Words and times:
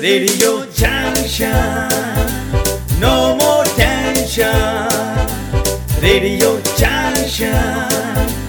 Radio 0.00 0.64
your. 0.72 1.88
No 2.98 3.36
more 3.36 3.64
tension. 3.76 4.88
Radio 6.00 6.58
your. 6.78 8.39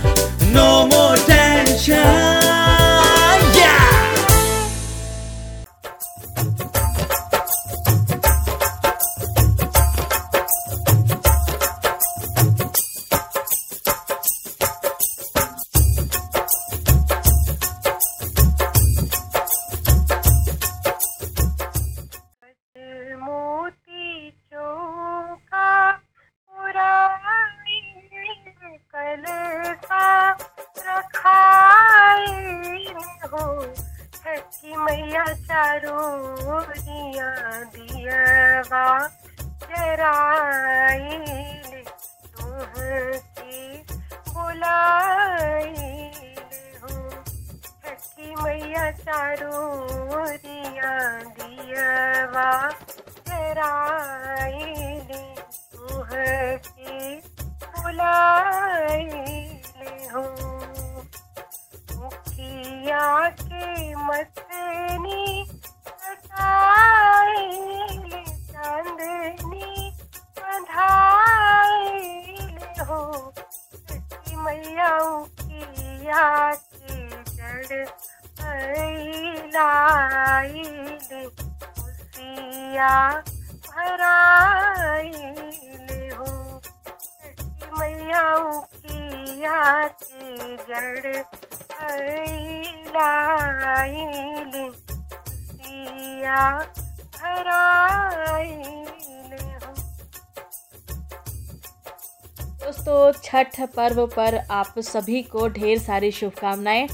Chhath 103.43 103.69
पर्व 103.75 104.05
पर 104.07 104.35
आप 104.35 104.73
सभी 104.79 105.21
को 105.23 105.47
ढेर 105.47 105.79
सारी 105.79 106.11
शुभकामनाएँ। 106.11 106.87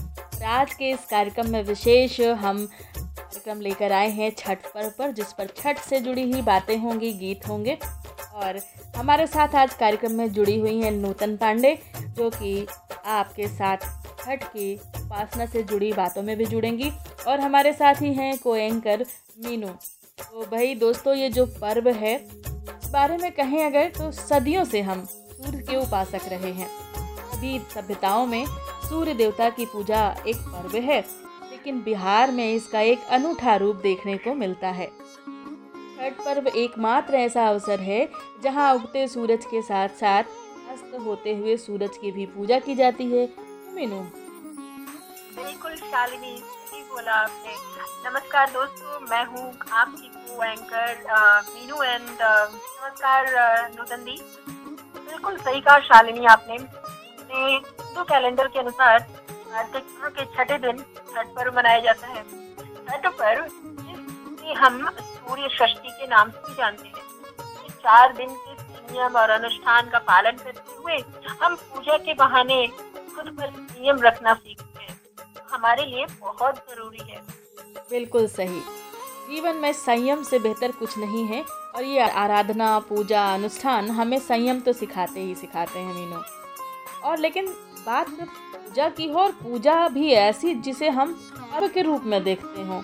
आज 0.45 0.73
के 0.73 0.89
इस 0.89 0.99
कार्यक्रम 0.99 1.49
में 1.49 1.63
विशेष 1.63 2.19
हम 2.21 2.65
कार्यक्रम 2.97 3.61
लेकर 3.61 3.91
आए 3.91 4.09
हैं 4.09 4.31
छठ 4.37 4.65
पर्व 4.65 4.91
पर, 4.99 5.11
जिस 5.11 5.33
पर 5.33 5.47
छठ 5.57 5.79
से 5.79 5.99
जुड़ी 5.99 6.31
हुई 6.31 6.41
बातें 6.41 6.77
होंगी, 6.77 7.11
गीत 7.13 7.47
होंगे। 7.47 7.77
और 8.33 8.59
हमारे 8.95 9.27
साथ 9.27 9.55
आज 9.55 9.73
कार्यक्रम 9.73 10.11
में 10.11 10.31
जुड़ी 10.33 10.59
हुई 10.59 10.81
हैं 10.81 10.91
नूतन 10.91 11.35
पांडे, 11.37 11.77
जो 11.97 12.29
कि 12.29 12.67
आपके 13.05 13.47
साथ 13.47 13.77
छठ 14.19 14.43
की 14.43 14.75
उपासना 14.75 15.45
से 15.45 15.63
जुड़ी 15.63 15.93
बातों 15.93 16.23
में 16.23 16.37
भी 16.37 16.45
जुड़ेंगी। 16.45 16.91
और 17.27 17.39
हमारे 17.39 17.73
साथ 17.73 18.01
ही 18.01 18.13
हैं 18.13 18.37
को 18.37 18.55
एंकर 18.55 19.05
मीनू। 19.45 19.67
तो 19.67 20.47
भाई 20.51 20.75
दोस्तों, 20.75 21.15
ये 21.15 21.29
जो 21.29 21.45
पर्व 21.45 21.89
है, 21.89 22.15
इस 22.15 22.89
बारे 22.89 23.17
में 23.17 23.31
कहें 23.31 23.65
अगर 23.65 23.89
तो 23.89 24.11
सदियों 24.11 24.63
से 24.63 24.81
हम 24.81 25.07
सूर्य 25.37 25.57
के 25.59 25.75
उपासक 25.77 26.27
रहे 26.29 26.51
हैं। 26.51 26.67
सभी 27.31 27.59
सभ्यताओं 27.73 28.25
में 28.25 28.45
सूर्य 28.83 29.13
देवता 29.13 29.49
की 29.49 29.65
पूजा 29.65 29.99
एक 30.27 30.37
पर्व 30.45 30.77
है, 30.81 30.99
लेकिन 31.51 31.81
बिहार 31.83 32.31
में 32.31 32.53
इसका 32.53 32.79
एक 32.83 33.03
अनूठा 33.11 33.55
रूप 33.55 33.75
देखने 33.75 34.17
को 34.17 34.33
मिलता 34.35 34.69
है। 34.69 34.87
छठ 34.87 36.25
पर्व 36.25 36.47
एकमात्र 36.49 37.15
ऐसा 37.17 37.47
अवसर 37.49 37.79
है, 37.81 38.07
जहाँ 38.43 38.73
उगते 38.75 39.07
सूरज 39.07 39.45
के 39.45 39.61
साथ 39.61 39.89
साथ 39.99 40.23
अस्त 40.71 40.97
होते 41.05 41.35
हुए 41.35 41.57
सूरज 41.57 41.97
की 41.97 42.11
भी 42.11 42.25
पूजा 42.27 42.59
की 42.59 42.75
जाती 42.75 43.11
है। 43.11 43.27
मीनू। 43.75 44.01
बिल्कुल 45.37 45.75
शालिनी 45.75 46.35
बोला 46.89 47.13
आपने। 47.13 47.55
नमस्कार 48.09 48.51
दोस्तों, 48.51 48.99
मैं 49.01 49.25
हूँ 49.25 49.53
आपकी 49.73 50.07
को 50.07 50.43
एंकर 50.43 51.43
मीनू 51.45 51.81
एंड 51.83 52.09
नमस्कार 52.11 53.25
नूतन 53.77 54.03
दी। 54.03 54.21
बिल्कुल 55.07 55.37
सही 55.37 55.61
कहा 55.61 55.79
शालिनी 55.81 56.25
आपने। 56.27 56.55
हिंदू 56.55 58.03
कैलेंडर 58.03 58.47
के 58.47 58.59
अनुसार 58.59 58.99
कार्तिक 58.99 59.83
पूर्व 59.83 60.09
के 60.11 60.25
छठे 60.35 60.57
दिन 60.57 60.77
छठ 61.07 61.27
पर्व 61.35 61.55
मनाया 61.57 61.79
जाता 61.81 62.07
है। 62.07 62.23
छठ 62.87 63.07
पर्व 63.13 63.45
हम 64.57 64.89
सूर्य 64.91 65.49
षष्ठी 65.51 65.89
के 65.91 66.07
नाम 66.07 66.29
से 66.31 66.53
जानते 66.53 66.87
हैं। 66.87 67.69
चार 67.79 68.13
दिन 68.13 68.29
के 68.29 68.53
नियम 68.91 69.15
और 69.15 69.29
अनुष्ठान 69.29 69.89
का 69.89 69.99
पालन 70.07 70.37
करते 70.43 70.75
हुए 70.75 70.97
हम 71.41 71.55
पूजा 71.55 71.97
के 71.97 72.13
बहाने 72.15 72.65
खुद 72.67 73.29
पर 73.39 73.49
नियम 73.51 74.01
रखना 74.01 74.33
सीखते 74.35 74.83
हैं। 74.83 74.99
हमारे 75.51 75.85
लिए 75.85 76.05
बहुत 76.21 76.55
ज़रूरी 76.69 77.03
है। 77.09 77.21
बिल्कुल 77.89 78.27
सही। 78.29 78.61
जीवन 79.27 79.55
में 79.55 79.71
संयम 79.73 80.21
से 80.23 80.39
बेहतर 80.39 80.71
कुछ 80.71 80.97
नहीं 80.97 81.25
है 81.25 81.43
और 81.75 81.83
ये 81.83 81.99
आराधना, 81.99 82.77
पूजा, 82.79 83.33
अनुष्ठान 83.33 83.89
हमें 83.91 84.19
संयम 84.19 84.59
तो 84.59 84.73
सिखाते 84.73 85.19
ही 85.19 85.35
सिखाते 85.35 85.79
हैं 85.79 85.93
मीनू। 85.93 86.21
और 87.03 87.17
लेकिन 87.19 87.47
बात 87.85 88.09
पूजा 88.09 88.87
की 88.89 89.07
हो 89.07 89.19
और 89.19 89.31
पूजा 89.33 89.87
भी 89.87 90.11
ऐसी 90.11 90.53
जिसे 90.55 90.89
हम 90.89 91.13
पर्व 91.33 91.67
के 91.67 91.81
रूप 91.81 92.03
में 92.03 92.23
देखते 92.23 92.61
हो। 92.61 92.81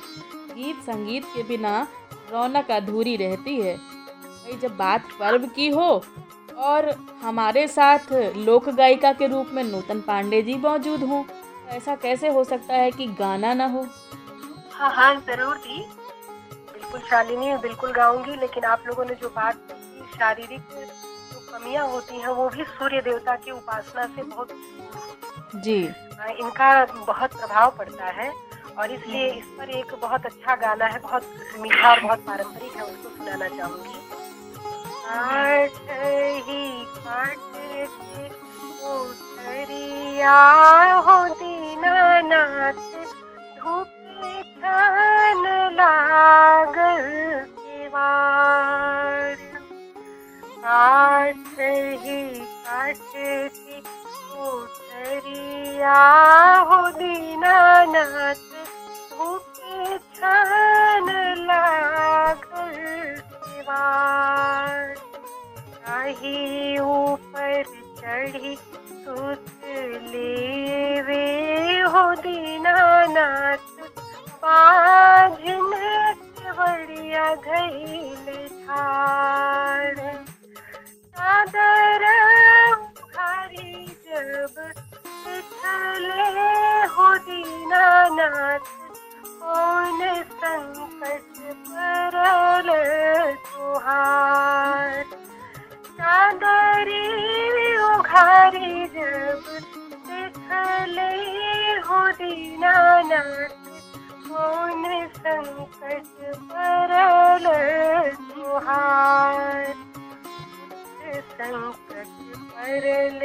गीत, 0.56 0.76
संगीत 0.82 1.26
के 1.26 1.44
बिना 1.44 1.88
रौनक 2.32 2.72
अधूरी 2.72 3.16
रहती 3.16 3.56
है। 3.58 3.76
भाई, 3.76 4.58
जब 4.60 4.76
बात 4.78 5.08
पर्व 5.20 5.48
की 5.48 5.70
हो 5.70 6.04
और 6.60 6.90
हमारे 7.22 7.68
साथ 7.68 8.12
लोक 8.38 8.70
गायिका 8.70 9.12
के 9.14 9.28
रूप 9.28 9.50
में 9.54 9.64
नूतन 9.64 10.00
पांडे 10.02 10.42
जी 10.42 10.56
मौजूद 10.60 11.04
हों 11.04 11.24
तो 11.24 11.76
ऐसा 11.76 11.96
कैसे 11.96 12.30
हो 12.30 12.44
सकता 12.44 12.76
है 12.76 12.92
कि 12.92 13.08
गाना 13.20 13.54
ना 13.54 13.66
हो? 13.68 13.86
हाँ 14.72 14.94
हाँ 14.96 15.16
ज़रूर 15.28 15.58
दी 15.58 15.86
बिल्कुल 16.94 17.10
शालिनी 17.10 17.56
बिल्कुल 17.58 17.92
गाऊँगी 17.92 18.36
लेकिन 18.40 18.64
आप 18.64 18.84
लोगों 18.88 19.06
ने 19.06 19.14
जो 19.22 19.30
बात 19.36 19.56
की 19.70 20.18
शारीरिक 20.18 20.62
जो 20.72 21.40
कमियाँ 21.50 21.88
होती 21.90 22.18
हैं 22.22 22.34
वो 22.38 22.48
भी 22.50 22.64
सूर्य 22.64 23.02
देवता 23.02 23.36
की 23.36 23.52
उपासना 23.52 24.06
से 24.16 24.24
बहुत 24.24 24.50
जी। 25.56 25.78
इनका 26.44 26.70
बहुत 26.86 27.34
प्रभाव 27.34 27.72
पड़ता 27.78 28.06
है 28.20 28.30
और 28.78 28.92
इसलिए 28.92 29.32
इस 29.32 29.46
पर 29.58 29.70
एक 29.80 29.94
बहुत 30.02 30.26
अच्छा 30.26 30.56
गाना 30.66 30.86
है 30.86 31.00
बहुत 31.00 31.34
मीठा 31.62 31.90
और 31.92 32.00
बहुत 32.02 32.26
पारंपरिक 32.28 32.76
है 32.76 32.84
उसको 32.84 33.10
सुनाना 33.18 33.48
चाहूँगी। 33.58 34.00
काट 50.64 51.36
ही 52.04 52.22
काट 52.66 52.98
के 53.16 53.32
उतरिया 54.44 55.98
हो 56.70 56.80
दीनानाथ 56.98 58.42
धूपे 59.12 59.98
छान 60.16 61.08
लागल 61.50 62.74
केवाड़ 63.46 64.96
काट 65.86 66.24
ही 66.24 66.38
काट 68.02 68.34
के 68.40 68.56
उतरिया 69.14 71.24
हो 71.94 72.04
दीनानाथ 72.24 73.73
पाज 74.44 75.42
में 75.70 76.16
केवड़िया 76.38 77.28
घैले 77.36 78.48
ठाड़ 78.66 79.98
चादर 81.18 82.04
उघारी 82.74 83.86
जब 84.08 84.56
बिठले 85.26 86.28
हो 86.96 87.08
दीनानाथ 87.28 88.68
कौन 89.44 90.02
संकट 90.44 91.42
परल 91.70 92.70
तुहार 93.48 95.04
चादरी 95.98 97.02
उघारी 97.94 98.86
जब 98.98 99.52
बिठले 100.10 101.12
हो 101.88 102.06
दीनानाथ 102.22 103.62
कौन 104.34 104.84
संकट 105.16 106.06
परल 106.52 107.46
तुहार 108.30 109.74
संकट 111.34 112.08
परल 112.54 113.20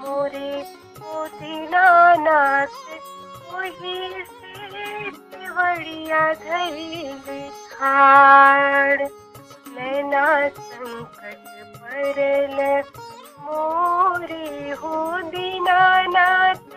मोरे 0.00 0.50
ओ 1.12 1.24
दीनानाथ 1.40 2.76
वही 3.52 3.96
से 4.30 5.10
केवड़िया 5.10 6.22
धैल 6.44 7.50
खाड़ 7.72 9.02
नैना 9.02 10.26
संकट 10.58 11.44
परल 11.82 12.56
मोरे 13.44 14.70
हो 14.82 14.94
दीनानाथ 15.30 16.72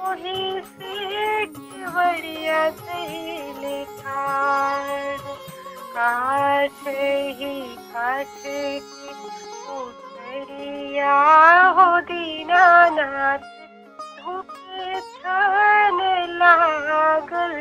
वही 0.00 0.60
से 0.60 1.46
काठ 5.96 6.88
ही 7.38 7.76
काठ 7.76 8.26
की 8.46 9.08
उतरिया 9.72 11.14
हो 11.68 12.00
दीनानाथ 12.00 13.38
धूप 14.18 14.54
छन 15.16 15.98
लागल 16.38 17.54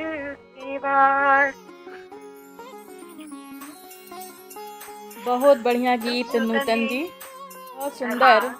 बहुत 5.25 5.57
बढ़िया 5.57 5.95
गीत 5.95 6.35
नूतन 6.35 6.87
जी। 6.87 7.03
बहुत 7.75 7.97
सुंदर। 7.97 8.51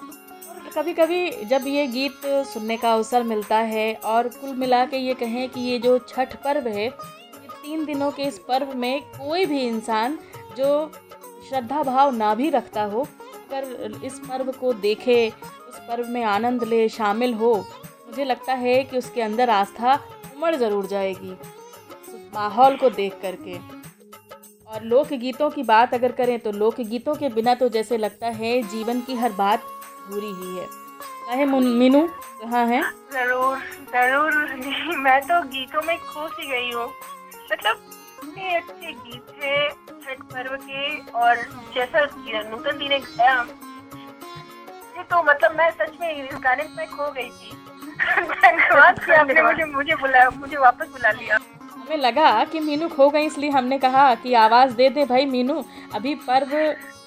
कभी 0.74 0.92
कभी 0.92 1.30
जब 1.46 1.66
ये 1.66 1.86
गीत 1.86 2.20
सुनने 2.46 2.76
का 2.76 2.92
अवसर 2.92 3.22
मिलता 3.22 3.56
है 3.58 3.94
और 4.04 4.28
कुल 4.30 4.54
मिला 4.56 4.84
के 4.84 4.96
ये 4.96 5.12
कहें 5.14 5.48
कि 5.48 5.60
ये 5.60 5.78
जो 5.78 5.98
छठ 6.08 6.34
पर्व 6.44 6.66
है, 6.68 6.86
ये 6.86 7.48
तीन 7.52 7.84
दिनों 7.84 8.10
के 8.10 8.22
इस 8.22 8.38
पर्व 8.38 8.74
में 8.76 9.00
कोई 9.02 9.44
भी 9.46 9.60
इंसान 9.60 10.18
जो 10.56 10.90
श्रद्धा 11.48 11.82
भाव 11.82 12.14
ना 12.16 12.34
भी 12.34 12.48
रखता 12.50 12.82
हो 12.84 13.02
अगर 13.02 14.00
इस 14.04 14.18
पर्व 14.20 14.50
को 14.52 14.72
देखे, 14.72 15.28
उस 15.28 15.78
पर्व 15.88 16.08
में 16.08 16.22
आनंद 16.24 16.64
ले, 16.64 16.88
शामिल 16.88 17.34
हो, 17.34 17.54
मुझे 18.06 18.24
लगता 18.24 18.54
है 18.54 18.82
कि 18.84 18.98
उसके 18.98 19.22
अंदर 19.22 19.50
आस्था 19.50 19.94
उमड़ 20.36 20.54
ज़रूर 20.56 20.86
जाएगी 20.86 21.36
माहौल 22.34 22.76
को 22.76 22.90
देख 22.90 23.18
करके। 23.22 23.58
और 24.66 24.82
लोकगीतों 24.84 25.50
की 25.50 25.62
बात 25.62 25.94
अगर 25.94 26.12
करें 26.12 26.38
तो 26.38 26.52
लोकगीतों 26.52 27.14
के 27.14 27.28
बिना 27.30 27.54
तो 27.54 27.68
जैसे 27.68 27.96
लगता 27.98 28.28
है 28.32 28.60
जीवन 28.68 29.00
की 29.00 29.14
हर 29.14 29.32
बात 29.32 29.62
बुरी 30.06 30.32
ही 30.34 30.56
है। 30.56 30.66
चाहे 31.26 31.44
मीनू 31.46 32.06
कहाँ 32.40 32.66
है? 32.66 32.80
ज़रूर 33.12 33.58
ज़रूर 33.92 34.96
मैं 34.98 35.20
तो 35.22 35.40
गीतों 35.48 35.82
में 35.82 35.96
खो 36.00 36.26
सी 36.28 36.46
गई 36.48 36.70
हूँ। 36.72 36.86
मतलब 37.52 37.76
इतने 38.24 38.54
अच्छे 38.56 38.92
गीत 38.92 39.34
है 39.42 39.68
छठ 39.68 40.22
पर्व 40.32 40.56
के 40.62 40.98
और 41.12 41.36
जैसा 41.74 42.04
नूतन 42.50 42.78
दी 42.78 42.88
ने 42.88 42.98
गाया 43.00 43.40
ये 44.96 45.02
तो 45.04 45.22
मतलब 45.22 45.56
मैं 45.58 45.70
सच 45.72 46.00
में 46.00 46.12
इस 46.14 46.36
गाने 46.44 46.68
में 46.76 46.86
खो 46.88 47.10
गई 47.12 47.28
थी। 47.30 47.52
धन्यवाद 47.94 49.04
कि 49.04 49.12
आपने 49.12 49.42
मुझे 49.42 49.64
मुझे 49.66 49.94
बुला 49.96 50.28
मुझे 50.30 50.56
वापस 50.58 50.88
बुला 50.88 51.10
लिया। 51.12 51.38
हमें 51.74 51.96
लगा 51.98 52.44
कि 52.44 52.60
मीनू 52.60 52.88
खो 52.88 53.08
गई 53.10 53.26
इसलिए 53.26 53.50
हमने 53.50 53.78
कहा 53.78 54.14
कि 54.14 54.34
आवाज़ 54.36 54.74
दे 54.74 54.88
दे 54.90 55.04
भाई 55.06 55.26
मीनू। 55.26 55.64
अभी 55.94 56.14
पर्व 56.28 56.50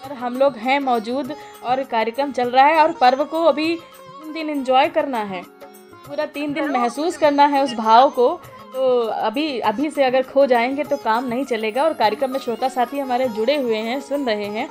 पर 0.01 0.13
हम 0.15 0.35
लोग 0.37 0.57
हैं 0.57 0.79
मौजूद। 0.79 1.35
और 1.67 1.83
कार्यक्रम 1.85 2.31
चल 2.31 2.49
रहा 2.49 2.65
है 2.65 2.81
और 2.81 2.91
पर्व 3.01 3.23
को 3.25 3.43
अभी 3.45 3.75
तीन 3.75 4.33
दिन 4.33 4.49
एंजॉय 4.49 4.87
करना 4.89 5.23
है। 5.25 5.41
पूरा 6.07 6.25
तीन 6.27 6.53
दिन 6.53 6.69
महसूस 6.71 7.17
करना 7.17 7.45
है 7.45 7.63
उस 7.63 7.73
भाव 7.75 8.09
को। 8.09 8.29
तो 8.73 8.87
अभी 9.07 9.59
अभी 9.61 9.89
से 9.89 10.03
अगर 10.03 10.23
खो 10.23 10.45
जाएँगे 10.45 10.83
तो 10.83 10.97
काम 10.99 11.27
नहीं 11.27 11.45
चलेगा 11.45 11.83
और 11.83 11.93
कार्यक्रम 11.95 12.31
में 12.31 12.39
श्रोता 12.39 12.69
साथी 12.69 12.99
हमारे 12.99 13.27
जुड़े 13.29 13.55
हुए 13.57 13.77
हैं 13.77 13.99
सुन 14.01 14.25
रहे 14.25 14.45
हैं। 14.47 14.67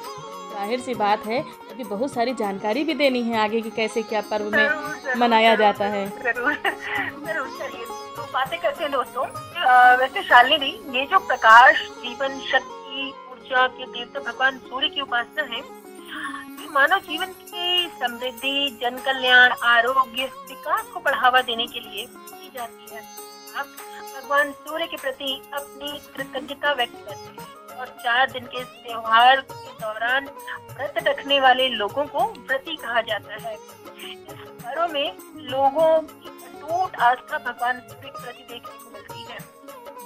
ज़ाहिर 0.52 0.80
सी 0.80 0.94
बात 0.94 1.26
है 1.26 1.40
अभी 1.40 1.84
बहुत 1.84 2.12
सारी 2.12 2.34
जानकारी 2.34 2.84
भी 2.84 2.94
देनी 2.94 3.22
है 3.22 3.38
आगे 3.38 3.60
की 3.60 3.70
कैसे 3.70 4.02
क्या 4.02 4.20
पर्व 4.30 4.44
में 4.46 4.58
ज़रूर, 4.58 5.16
मनाया 5.18 5.54
ज़रूर, 5.54 5.66
जाता 5.66 5.84
है। 5.86 6.06
ज़रूर 6.08 6.52
ज़रूर 6.52 7.48
चलिए 7.58 7.84
तो 8.16 8.22
बातें 8.32 8.58
करते 8.60 8.84
हैं 8.84 8.92
दोस्तों। 8.92 9.26
वैसे 9.98 10.22
शालिनी 10.22 10.70
ये 10.94 11.04
जो 11.06 11.18
प्रकाश 11.26 11.82
जीवन 12.02 12.38
शक्ति 12.48 13.12
ऊर्जा 13.32 13.66
के 13.68 13.86
देवता 13.86 14.20
भगवान 14.22 14.58
सूर्य 14.60 14.88
की 14.88 15.00
उपासना 15.00 15.42
है। 15.54 15.60
मानव 16.66 16.98
जीवन 16.98 17.32
की 17.32 17.88
समृद्धि 18.00 18.78
जन 18.82 18.96
कल्याण 18.96 19.52
आरोग्य, 19.64 20.24
विकास 20.24 20.84
को 20.84 21.00
बढ़ावा 21.00 21.40
देने 21.40 21.66
के 21.66 21.80
लिए 21.80 22.06
की 22.06 22.50
जाती 22.54 22.94
है। 22.94 23.02
आप 23.56 23.66
भगवान 24.16 24.52
सूर्य 24.52 24.86
के 24.86 24.96
प्रति 24.96 25.32
अपनी 25.54 25.98
कृतज्ञता 26.16 26.72
व्यक्त 26.72 26.96
करते 27.04 27.42
हैं 27.42 27.76
और 27.78 27.86
चार 27.86 28.30
दिन 28.30 28.46
के 28.46 28.64
त्योहार 28.64 29.40
के 29.40 29.72
दौरान 29.72 30.26
व्रत 30.70 30.94
रखने 31.06 31.40
वाले 31.40 31.68
लोगों 31.68 32.04
को 32.06 32.24
व्रती 32.40 32.76
कहा 32.76 33.00
जाता 33.00 33.36
है। 33.48 33.54
इस 33.54 34.18
पर्व 34.62 34.92
में 34.92 35.16
लोगों 35.36 36.00
की 36.00 36.28
अटूट 36.28 36.96
आस्था 36.96 37.38
भगवान 37.38 37.80
सूर्य 37.80 38.08
के 38.08 38.22
प्रति 38.22 38.42
देखने 38.42 38.78
को 38.78 38.90
मिलती 38.90 39.32
है। 39.32 39.38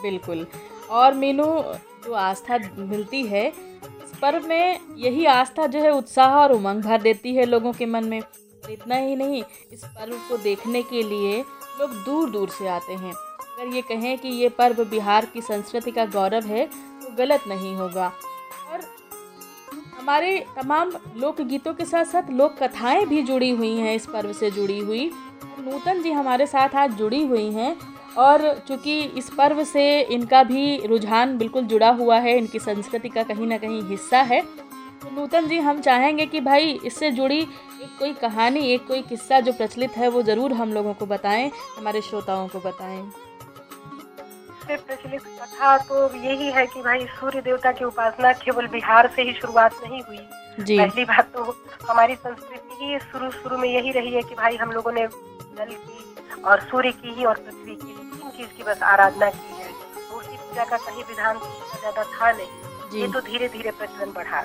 बिल्कुल। 0.03 0.47
और 0.91 1.15
मीनू, 1.15 1.45
जो 2.05 2.13
आस्था 2.13 2.59
मिलती 2.77 3.23
है 3.27 3.70
पर्व 4.23 4.47
में 4.47 4.81
यही 4.97 5.25
आस्था 5.27 5.67
जो 5.67 5.81
है, 5.81 5.91
उत्साह 5.91 6.35
और 6.35 6.53
उमंग 6.53 6.83
भर 6.83 7.03
देती 7.03 7.35
है 7.35 7.45
लोगों 7.45 7.73
के 7.73 7.87
मन 7.87 8.05
में। 8.05 8.21
इतना 8.71 8.95
ही 8.95 9.17
नहीं, 9.17 9.43
इस 9.73 9.85
पर्व 9.87 10.17
को 10.29 10.37
देखने 10.37 10.83
के 10.83 11.03
लिए 11.03 11.41
लोग 11.81 11.93
दूर 12.05 12.31
दूर 12.31 12.49
से 12.49 12.69
आते 12.69 12.93
हैं। 12.93 13.13
अगर 13.13 13.75
ये 13.75 13.83
कहें 13.83 14.17
कि 14.19 14.29
ये 14.29 14.49
पर्व 14.49 14.85
बिहार 14.85 15.25
की 15.25 15.41
संस्कृति 15.41 15.91
का 15.91 16.05
गौरव 16.07 16.47
है 16.47 16.67
तो 16.67 17.15
गलत 17.17 17.45
नहीं 17.49 17.75
होगा। 17.75 18.07
और 18.73 18.81
हमारे 19.99 20.39
तमाम 20.57 20.93
लोकगीतों 21.17 21.75
के 21.75 21.85
साथ 21.85 22.05
साथ 22.05 22.31
लोक 22.31 22.57
कथाएँ 22.63 23.05
भी 23.07 23.23
जुड़ी 23.23 23.51
हुई 23.51 23.77
हैं, 23.77 23.95
इस 23.95 24.07
पर्व 24.07 24.33
से 24.33 24.51
जुड़ी 24.51 24.79
हुई। 24.79 25.11
नूतन 25.61 26.03
जी 26.03 26.13
हमारे 26.13 26.47
साथ 26.47 26.75
आज 26.75 26.93
जुड़ी 26.93 27.25
हुई 27.27 27.51
हैं। 27.53 27.77
और 28.19 28.43
चूँकि 28.69 29.01
इस 29.19 29.31
पर्व 29.31 29.63
से 29.65 30.01
इनका 30.03 30.43
भी 30.45 30.87
रुझान 30.87 31.37
बिल्कुल 31.39 31.65
जुड़ा 31.65 31.91
हुआ 31.93 32.19
है 32.19 32.37
इनकी 32.39 32.59
संस्कृति 32.59 33.09
का 33.09 33.23
कहीं 33.23 33.47
ना 33.47 33.59
कहीं 33.59 33.83
हिस्सा 33.83 34.21
है। 34.23 34.41
तो 35.03 35.11
नूतन 35.11 35.49
जी 35.49 35.59
हम 35.61 35.81
चाहेंगे 35.81 36.27
कि 36.27 36.41
भाई 36.41 36.79
इससे 36.85 37.11
जुड़ी 37.11 37.41
एक 37.41 37.99
कोई 37.99 38.13
कहानी 38.15 38.67
एक 38.73 38.87
कोई 38.87 39.03
किस्सा 39.03 39.41
जो 39.41 39.53
प्रचलित 39.53 39.97
है 39.97 40.09
वो 40.09 40.23
ज़रूर 40.23 40.53
हम 40.53 40.73
लोगों 40.73 40.95
को 40.95 41.07
बताएँ 41.07 41.51
हमारे 41.79 42.01
श्रोताओं 42.01 42.49
को 42.49 42.61
बताएँ। 42.61 43.03
प्रचलित 44.67 45.23
कथा 45.23 45.77
तो 45.79 46.05
यही 46.17 46.51
है 46.53 46.67
कि 46.67 46.83
भाई 46.83 47.07
सूर्य 47.11 47.41
देवता 47.41 47.73
की 47.73 47.85
उपासना 47.85 48.33
केवल 48.35 48.67
बिहार 48.69 49.11
से 49.17 49.23
ही 49.23 49.33
शुरुआत 49.33 49.81
नहीं 49.85 50.03
हुई। 50.03 50.19
जी। 50.61 50.79
पहली 50.79 51.05
बात 51.05 51.33
तो 51.35 51.57
हमारी 51.89 52.15
संस्कृति 52.17 52.85
ही 52.85 52.99
शुरू 53.01 53.31
शुरू 53.33 53.59
में 53.59 53.69
यही 53.69 53.93
रही 53.93 54.15
है 54.15 54.23
कि 54.23 54.35
भाई 54.35 54.57
हम 54.57 54.73
लोगों 54.73 54.93
ने 54.93 55.07
जल 55.07 55.73
की 55.73 56.43
और 56.43 56.61
सूर्य 56.61 56.91
की 56.93 57.15
ही 57.15 57.25
और 57.25 57.35
पृथ्वी 57.37 57.75
की 57.75 57.93
चीज़ 58.41 58.57
की 58.57 58.63
बस 58.63 58.83
आराधना 58.91 59.31
की 59.31 59.61
है। 59.61 59.69
मूर्ति 60.11 60.37
पूजा 60.37 60.65
का 60.65 60.77
सही 60.89 61.03
विधान 61.09 61.39
ज़्यादा 61.39 62.05
था 62.05 62.31
नहीं। 62.33 63.01
ये 63.01 63.09
तो 63.13 63.21
धीरे 63.21 63.49
धीरे 63.49 63.71
प्रचलन 63.71 64.13
बढ़ा। 64.13 64.41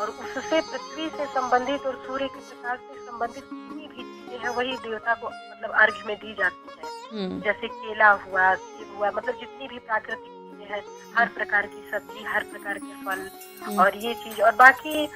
और 0.00 0.10
उससे 0.10 0.60
पृथ्वी 0.60 1.08
से 1.16 1.24
संबंधित 1.26 1.86
और 1.86 1.96
सूर्य 2.06 2.26
के 2.28 2.40
प्रकाश 2.40 2.78
से 2.80 3.06
संबंधित 3.06 3.44
जितनी 3.44 3.86
भी 3.86 4.02
चीज़ें 4.02 4.38
हैं 4.42 4.54
वही 4.56 4.76
देवता 4.84 5.14
को 5.14 5.28
मतलब 5.28 5.70
अर्घ्य 5.80 6.02
में 6.06 6.16
दी 6.16 6.34
जाती 6.34 6.76
है। 6.76 6.90
हम्म, 7.12 7.40
जैसे 7.40 7.68
केला 7.68 8.10
हुआ 8.26 8.54
सेब 8.56 8.96
हुआ 8.96 9.10
मतलब 9.16 9.40
जितनी 9.40 9.68
भी 9.68 9.78
प्राकृतिक 9.80 10.32
चीज़ें 10.32 10.74
हैं 10.74 10.82
हर 11.16 11.28
प्रकार 11.36 11.66
की 11.66 11.90
सब्ज़ी 11.90 12.24
हर 12.24 12.44
प्रकार 12.52 12.78
के 12.78 12.94
फल 13.04 13.28
हम्म, 13.62 13.78
और 13.82 13.96
ये 14.04 14.14
चीज़। 14.24 14.40
और 14.42 14.54
बाकी 14.62 15.06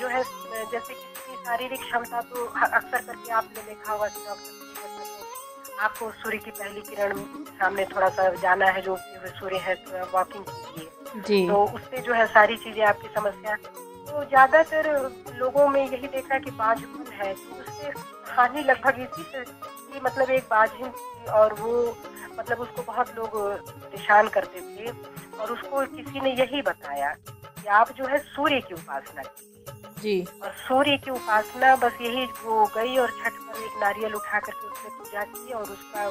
जो 0.00 0.08
है 0.08 0.22
जैसे 0.22 0.94
किसी 0.94 1.28
की 1.28 1.36
शारीरिक 1.44 1.80
क्षमता 1.80 2.20
तो 2.32 2.44
अक्सर 2.46 3.00
करके 3.00 3.32
आपने 3.32 3.62
देखा 3.62 3.92
होगा 3.92 4.08
कि 4.08 4.26
डॉक्टर 4.26 4.63
आपको 5.80 6.10
सूर्य 6.12 6.38
की 6.38 6.50
पहली 6.50 6.80
किरण 6.80 7.16
सामने 7.50 7.84
थोड़ा 7.86 8.08
सा 8.08 8.28
जाना 8.42 8.66
है 8.66 8.82
जो 8.82 8.96
सूर्य 9.30 9.56
है 9.58 9.74
थोड़ा 9.76 10.04
वॉकिंग 10.12 10.44
कीजिए। 10.44 11.46
तो 11.48 11.64
उससे 11.66 12.00
जो 12.02 12.12
है 12.14 12.26
सारी 12.28 12.56
चीज़ें 12.56 12.84
आपकी 12.84 13.08
समस्या 13.14 13.56
तो 13.56 14.24
ज़्यादातर 14.24 14.88
लोगों 15.38 15.68
में 15.68 15.80
यही 15.82 16.08
देखा 16.08 16.38
कि 16.38 16.50
बाजपन 16.52 17.12
है 17.12 17.32
तो 17.34 17.60
उससे 17.60 17.92
हानि 18.32 18.62
लगभग 18.62 19.00
इसी 19.00 19.22
से 19.22 19.44
कि 19.44 20.00
मतलब 20.04 20.30
एक 20.30 20.44
बाजिन 20.50 20.90
थी 20.90 21.30
और 21.32 21.54
वो 21.60 21.72
मतलब 22.38 22.60
उसको 22.60 22.82
बहुत 22.82 23.14
लोग 23.16 23.30
परेशान 23.34 24.28
करते 24.28 24.60
थे 24.60 24.90
और 25.38 25.52
उसको 25.52 25.84
किसी 25.96 26.20
ने 26.20 26.34
यही 26.34 26.62
बताया। 26.62 27.14
कि 27.64 27.70
आप 27.70 27.90
जो 27.90 28.06
है 28.06 28.18
सूर्य 28.18 28.60
की 28.60 28.74
उपासना 28.74 29.22
जी। 30.02 30.26
और 30.42 30.50
सूर्य 30.50 30.96
की 30.96 31.10
उपासना 31.10 31.76
बस 31.76 31.92
यही 32.00 32.26
वो 32.26 32.66
गई 32.66 32.96
और 32.96 33.08
छठ 33.08 33.32
पर 33.32 33.62
एक 33.62 33.70
नारियल 33.80 34.14
उठा 34.14 34.38
करके 34.38 34.66
उससे 34.66 34.88
पूजा 34.88 35.22
की 35.22 35.52
और 35.52 35.62
उसका 35.62 36.08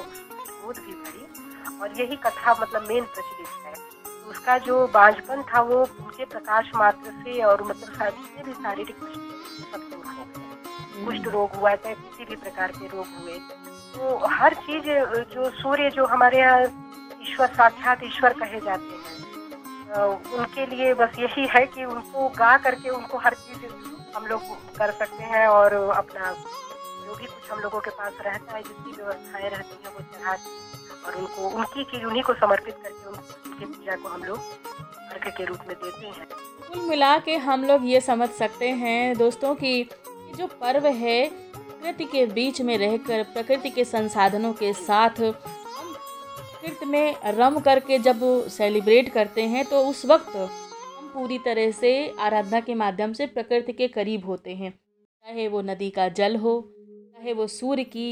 गोद 0.64 0.78
भी 0.78 0.92
भरी। 0.92 1.26
और 1.80 2.00
यही 2.00 2.16
कथा 2.16 2.52
मतलब 2.60 2.86
मेन 2.88 3.04
प्रचलित 3.04 3.48
है। 3.66 3.74
उसका 4.30 4.58
जो 4.58 4.86
बांझपन 4.86 5.42
था 5.42 5.60
वो 5.60 5.76
उनके 5.76 6.24
प्रकाश 6.24 6.70
मात्र 6.74 7.10
से 7.10 7.42
और 7.42 7.62
मतलब 7.62 7.92
सा- 7.94 8.10
जितने 8.10 8.44
भी 8.44 8.52
शारीरिक 8.52 8.96
हो 8.98 9.06
गए 9.06 9.34
कुष्ठ 11.04 11.28
रोग 11.28 11.50
हुआ 11.50 11.74
चाहे 11.74 11.94
किसी 11.94 12.24
भी 12.24 12.36
प्रकार 12.36 12.70
के 12.70 12.86
रोग 12.86 13.06
हुए। 13.06 13.38
तो 13.94 14.26
हर 14.26 14.54
चीज़ 14.54 14.84
जो 15.34 15.50
सूर्य 15.50 15.90
जो 15.90 16.06
हमारे 16.06 16.38
यहाँ 16.38 16.62
ईश्वर 17.22 17.46
साक्षात 17.46 18.00
ईश्वर 18.04 18.32
कहे 18.32 18.60
जाते 18.60 18.84
हैं। 18.84 19.23
उनके 19.92 20.66
लिए 20.66 20.94
बस 20.94 21.18
यही 21.18 21.46
है 21.46 21.64
कि 21.66 21.84
उनको 21.84 22.28
गा 22.28 22.56
करके 22.56 22.88
उनको 22.90 23.18
हर 23.18 23.34
चीज़ 23.34 23.66
हम 24.16 24.26
लोग 24.26 24.42
कर 24.76 24.90
सकते 24.90 25.24
हैं 25.24 25.46
और 25.48 25.74
अपना 25.74 26.32
जो 27.06 27.14
भी 27.14 27.26
कुछ 27.26 27.50
हम 27.50 27.58
लोगों 27.58 27.80
के 27.80 27.90
पास 27.90 28.12
रहता 28.20 28.56
है, 28.56 28.62
जितनी 28.62 28.92
व्यवस्थाएँ 28.92 29.50
रहती 29.50 29.84
हैं, 29.84 29.94
वो 29.94 30.00
चढ़ा 30.00 30.36
और 31.06 31.14
उनको, 31.14 31.48
उनकी 31.48 31.84
चीज़ 31.84 32.04
उन्हीं 32.04 32.22
को 32.22 32.34
समर्पित 32.34 32.76
करके 32.82 33.08
उनकी 33.08 33.64
पूजा 33.64 33.96
को 33.96 34.08
हम 34.08 34.24
लोग 34.24 34.38
अर्घ 35.12 35.28
के 35.36 35.44
रूप 35.44 35.58
में 35.68 35.76
देते 35.84 36.06
हैं। 36.06 36.26
कुल 36.68 36.80
मिला 36.80 37.18
के 37.18 37.36
हम 37.36 37.64
लोग 37.64 37.80
ये 37.84 38.00
समझ 38.00 38.28
सकते 38.28 38.68
हैं 38.68 39.16
दोस्तों 39.18 39.54
कि 39.54 39.88
जो 40.36 40.46
पर्व 40.46 40.86
है, 40.86 41.28
प्रकृति 41.28 42.04
के 42.04 42.26
बीच 42.26 42.60
में 42.60 42.76
रहकर, 42.78 43.22
प्रकृति 43.22 43.70
के 43.70 43.84
संसाधनों 43.84 44.52
के 44.52 44.72
साथ 44.72 45.20
प्रकृति 46.64 46.86
में 46.86 47.14
रम 47.26 47.58
करके 47.60 47.98
जब 47.98 48.20
सेलिब्रेट 48.48 49.08
करते 49.12 49.42
हैं 49.42 49.64
तो 49.64 49.80
उस 49.86 50.04
वक्त 50.06 50.36
हम 50.36 51.10
पूरी 51.14 51.38
तरह 51.38 51.70
से 51.70 51.90
आराधना 52.20 52.60
के 52.60 52.74
माध्यम 52.74 53.12
से 53.12 53.26
प्रकृति 53.26 53.72
के 53.72 53.88
करीब 53.88 54.24
होते 54.26 54.54
हैं 54.54 54.70
चाहे 54.70 55.48
वो 55.48 55.60
नदी 55.62 55.90
का 55.90 56.08
जल 56.08 56.36
हो 56.36 56.54
चाहे 56.76 57.32
वो 57.32 57.46
सूर्य 57.46 57.84
की 57.84 58.06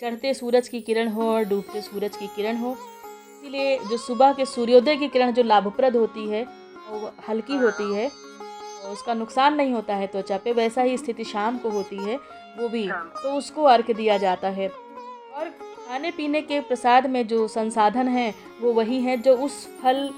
चढ़ते 0.00 0.34
सूरज 0.34 0.68
की 0.68 0.80
किरण 0.80 1.08
हो 1.08 1.30
और 1.30 1.44
डूबते 1.44 1.80
सूरज 1.80 2.16
की 2.16 2.26
किरण 2.26 2.56
हो 2.56 2.72
इसीलिए 2.72 3.78
जो 3.78 3.96
सुबह 3.96 4.32
के 4.32 4.44
सूर्योदय 4.46 4.96
की 4.96 5.08
किरण 5.08 5.32
जो 5.32 5.42
लाभप्रद 5.42 5.96
होती 5.96 6.28
है 6.28 6.44
वो 6.88 7.12
हल्की 7.28 7.56
होती 7.56 7.94
है 7.94 8.10
उसका 8.92 9.14
नुकसान 9.14 9.54
नहीं 9.54 9.72
होता 9.72 9.94
है 9.94 10.06
त्वचा 10.06 10.38
पे 10.38 10.52
वैसा 10.52 10.82
ही 10.82 10.96
स्थिति 10.98 11.24
शाम 11.24 11.58
को 11.58 11.70
होती 11.70 11.96
है 11.96 12.16
वो 12.58 12.68
भी। 12.68 12.86
तो 13.22 13.34
उसको 13.38 13.62
अर्घ 13.64 13.90
दिया 13.90 14.16
जाता 14.18 14.48
है 14.48 14.68
और 14.68 15.69
खाने 15.90 16.10
पीने 16.10 16.40
के 16.42 16.58
प्रसाद 16.60 17.06
में 17.06 17.26
जो 17.26 17.46
संसाधन 17.48 18.08
हैं, 18.08 18.34
वो 18.60 18.72
वही 18.72 19.00
हैं 19.02 19.20
जो 19.22 19.34
उस 19.36 19.54
फल 19.78 20.10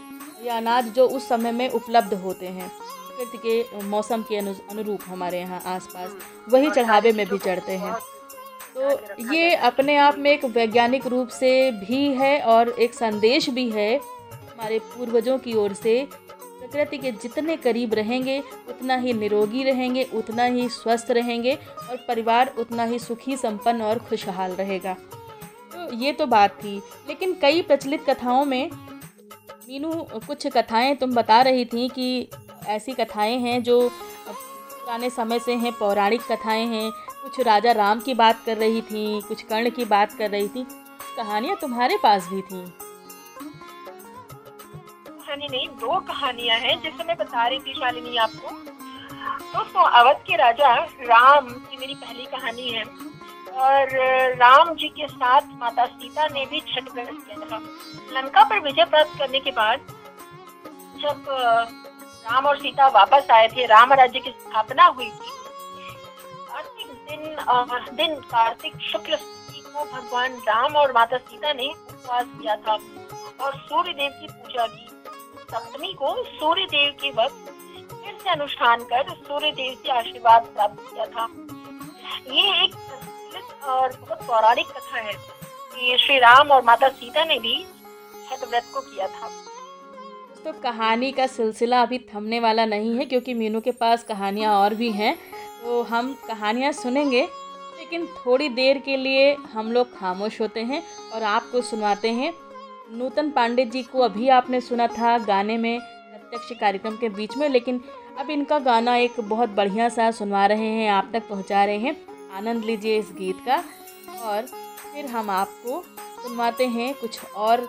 या 0.45 0.57
अनाज 0.57 0.89
जो 0.89 1.07
उस 1.09 1.29
समय 1.29 1.53
में 1.53 1.69
उपलब्ध 1.69 2.15
होते 2.15 2.47
हैं। 2.47 2.69
प्रकृति 2.69 3.39
के 3.39 3.85
मौसम 3.85 4.23
के 4.23 4.37
अनु 4.37 4.53
अनुरूप 4.71 5.01
हमारे 5.07 5.39
यहाँ 5.41 5.61
आसपास 5.67 6.17
वही 6.49 6.71
चढ़ावे 6.71 7.13
में 7.13 7.27
भी 7.27 7.39
चढ़ते 7.39 7.77
हैं। 7.77 7.93
तो 8.75 9.33
ये 9.35 9.55
अपने 9.71 9.97
आप 9.99 10.19
में 10.19 10.31
एक 10.31 10.45
वैज्ञानिक 10.47 11.07
रूप 11.07 11.29
से 11.31 11.71
भी 11.71 12.07
है 12.15 12.39
और 12.47 12.69
एक 12.69 12.95
संदेश 12.95 13.49
भी 13.51 13.69
है 13.71 13.95
हमारे 13.95 14.79
पूर्वजों 14.89 15.39
की 15.39 15.55
ओर 15.55 15.73
से। 15.73 15.97
प्रकृति 16.13 16.99
के 16.99 17.13
जितने 17.13 17.57
करीब 17.57 17.95
रहेंगे, 17.95 18.39
उतना 18.69 18.97
ही 18.97 19.13
निरोगी 19.13 19.65
रहेंगे, 19.65 20.07
उतना 20.15 20.45
ही 20.45 20.69
स्वस्थ 20.69 21.11
रहेंगे 21.11 21.55
और 21.55 22.05
परिवार 22.09 22.55
उतना 22.59 22.85
ही 22.85 22.99
सुखी, 22.99 23.37
संपन्न 23.37 23.83
और 23.83 23.99
खुशहाल 24.01 24.53
रहेगा। 24.53 24.97
तो 25.73 25.93
ये 25.95 26.13
तो 26.13 26.27
बात 26.27 26.55
थी, 26.55 26.77
लेकिन 27.09 27.33
कई 27.43 27.63
प्रचलित 27.63 28.05
कथाओं 28.09 28.45
में 28.45 28.71
मीनू, 28.71 29.93
कुछ 30.27 30.47
कथाएँ 30.47 30.95
तुम 30.97 31.15
बता 31.15 31.41
रही 31.43 31.65
थी 31.65 31.89
कि 31.89 32.29
ऐसी 32.69 32.93
कथाएँ 32.93 33.39
हैं 33.39 33.63
जो 33.63 33.89
पुराने 33.89 35.11
समय 35.11 35.39
से 35.39 35.55
हैं, 35.55 35.73
पौराणिक 35.73 36.23
कथाएँ 36.23 36.67
हैं। 36.67 36.91
कुछ 37.23 37.41
राजा 37.41 37.73
राम 37.73 38.01
की 38.01 38.15
बात 38.15 38.43
कर 38.47 38.57
रही 38.57 38.81
थी, 38.83 39.21
कुछ 39.21 39.43
कर्ण 39.43 39.71
की 39.71 39.85
बात 39.87 40.13
कर 40.13 40.31
रही 40.31 40.49
थी 40.49 40.67
कहानियाँ 41.17 41.57
तुम्हारे 41.61 41.99
पास 42.03 42.29
भी 42.29 42.43
थी। 42.43 42.65
नहीं, 45.43 45.69
दो 45.69 45.99
कहानियाँ 46.01 46.59
हैं 46.59 46.81
जैसे 46.83 47.05
मैं 47.05 47.17
बता 47.17 47.47
रही 47.47 47.59
थी 47.59 47.73
शालिनी 47.75 48.17
आपको। 48.17 48.51
दोस्तों, 49.53 49.83
अवध 49.91 50.17
के 50.27 50.37
राजा 50.37 50.75
राम 50.75 51.49
की 51.49 51.77
मेरी 51.77 51.95
पहली 51.95 52.25
कहानी 52.27 52.69
है। 52.69 52.85
और 53.55 53.89
राम 54.37 54.75
जी 54.75 54.89
के 54.91 55.07
साथ 55.09 55.43
माता 55.57 55.85
सीता 55.87 56.27
ने 56.29 56.45
भी 56.47 56.61
छठ 56.69 56.93
व्रत 56.95 57.09
किया 57.09 57.47
था। 57.49 57.59
लंका 58.13 58.45
पर 58.45 58.61
विजय 58.61 58.85
प्राप्त 58.85 59.19
करने 59.19 59.41
के 59.41 59.51
बाद 59.53 59.81
जब 61.03 61.25
राम 61.29 62.47
और 62.47 62.59
सीता 62.59 62.87
वापस 62.91 63.31
आए 63.31 63.49
थे, 63.49 63.67
राम 63.67 63.93
राज्य 63.93 64.21
की 64.21 64.31
स्थापना 64.31 64.85
हुई 64.87 65.09
थी, 65.09 65.31
कार्तिक 66.49 66.89
दिन 67.09 67.97
दिन 67.97 68.15
कार्तिक 68.23 68.77
शुक्ल 68.83 69.17
को 69.17 69.85
भगवान 69.85 70.33
राम 70.49 70.77
और 70.77 70.93
माता 70.93 71.17
सीता 71.19 71.53
ने 71.53 71.69
उपवास 71.69 72.27
किया 72.41 72.57
था 72.57 72.73
और 73.41 73.57
सूर्य 73.59 73.93
देव 73.93 74.11
की 74.21 74.27
पूजा 74.29 74.67
की। 74.67 74.89
सप्तमी 75.45 75.93
को 75.95 76.15
सूर्य 76.25 76.65
देव 76.67 76.93
के 77.01 77.11
वक्त 77.13 77.51
फिर 77.93 78.19
से 78.23 78.31
अनुष्ठान 78.31 78.85
कर 78.85 79.11
सूर्य 79.11 79.51
देव 79.53 79.77
से 79.77 79.93
आशीर्वाद 79.93 80.47
प्राप्त 80.47 80.81
किया 80.91 81.07
था। 81.07 81.29
ये 82.31 82.65
एक 82.65 82.75
और 83.65 83.97
बहुत 83.99 84.27
पौराणिक 84.27 84.67
कथा 84.69 84.99
है 84.99 85.13
कि 85.13 85.97
श्री 85.99 86.19
राम 86.19 86.51
और 86.51 86.65
माता 86.65 86.89
सीता 86.91 87.25
ने 87.25 87.39
भी 87.39 87.55
छठ 88.25 88.49
व्रत 88.49 88.65
को 88.75 88.81
किया 88.81 89.07
था। 89.09 89.31
तो 90.45 90.53
कहानी 90.53 91.11
का 91.13 91.27
सिलसिला 91.29 91.83
अभी 91.83 91.99
थमने 92.15 92.41
वाला 92.41 92.65
नहीं 92.67 92.97
है, 92.97 93.05
क्योंकि 93.05 93.35
मीनू 93.35 93.61
के 93.61 93.71
पास 93.73 94.03
कहानियाँ 94.05 94.55
और 94.55 94.75
भी 94.75 94.91
हैं 94.93 95.17
तो 95.63 95.83
हम 95.85 96.13
कहानियाँ 96.29 96.73
सुनेंगे, 96.73 97.23
लेकिन 97.79 98.07
थोड़ी 98.17 98.49
देर 98.51 98.79
के 98.79 98.97
लिए 98.97 99.33
हम 99.53 99.73
लोग 99.73 99.97
खामोश 99.99 100.41
होते 100.41 100.61
हैं 100.63 100.83
और 101.15 101.23
आपको 101.25 101.61
सुनवाते 101.63 102.11
हैं। 102.11 102.33
नूतन 102.93 103.31
पांडे 103.31 103.65
जी 103.65 103.83
को 103.83 103.99
अभी 104.01 104.29
आपने 104.31 104.61
सुना 104.61 104.87
था 104.89 105.17
गाने 105.21 105.57
में, 105.59 105.79
प्रत्यक्ष 105.81 106.61
कार्यक्रम 106.61 106.97
के 106.97 107.09
बीच 107.11 107.37
में, 107.37 107.49
लेकिन 107.49 107.81
अब 108.19 108.31
इनका 108.31 108.59
गाना 108.61 108.97
एक 108.97 109.21
बहुत 109.21 109.51
बढ़िया 109.51 109.89
सा 109.89 110.11
सुनवा 110.11 110.47
रहे 110.47 110.69
हैं, 110.69 110.91
आप 110.91 111.11
तक 111.13 111.29
पहुँचा 111.29 111.65
रहे 111.65 111.79
हैं। 111.79 111.97
आनंद 112.33 112.65
लीजिए 112.65 112.99
इस 112.99 113.09
गीत 113.13 113.37
का। 113.47 113.57
और 114.23 114.47
फिर 114.93 115.07
हम 115.07 115.31
आपको 115.31 115.83
सुनवाते 116.23 116.67
हैं 116.69 116.93
कुछ 116.95 117.19
और 117.25 117.61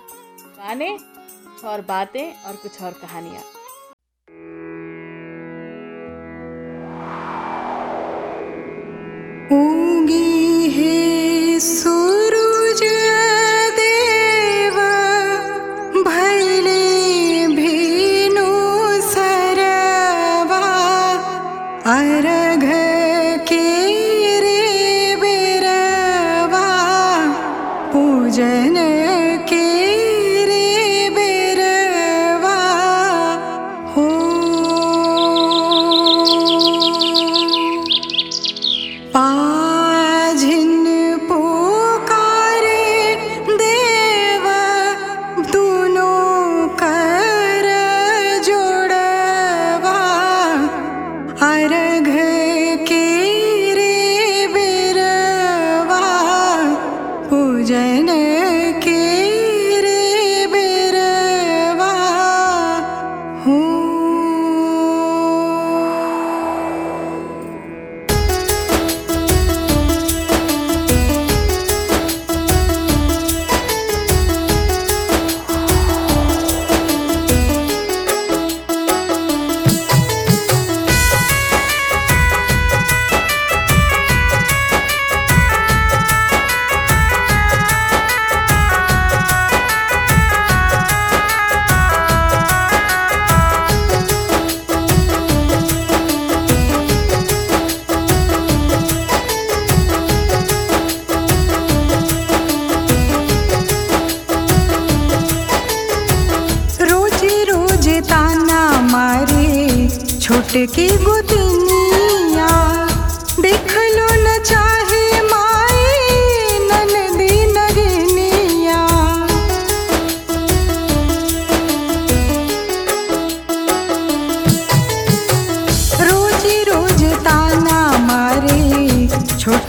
गाने, 0.58 0.98
कुछ 0.98 1.65
और 1.65 1.82
बातें 1.82 2.34
और 2.34 2.55
कुछ 2.55 2.82
और 2.82 2.91
कहानियाँ। 3.01 3.41
हे 10.74 11.60
सूरज 11.60 12.02
কে 58.83 59.12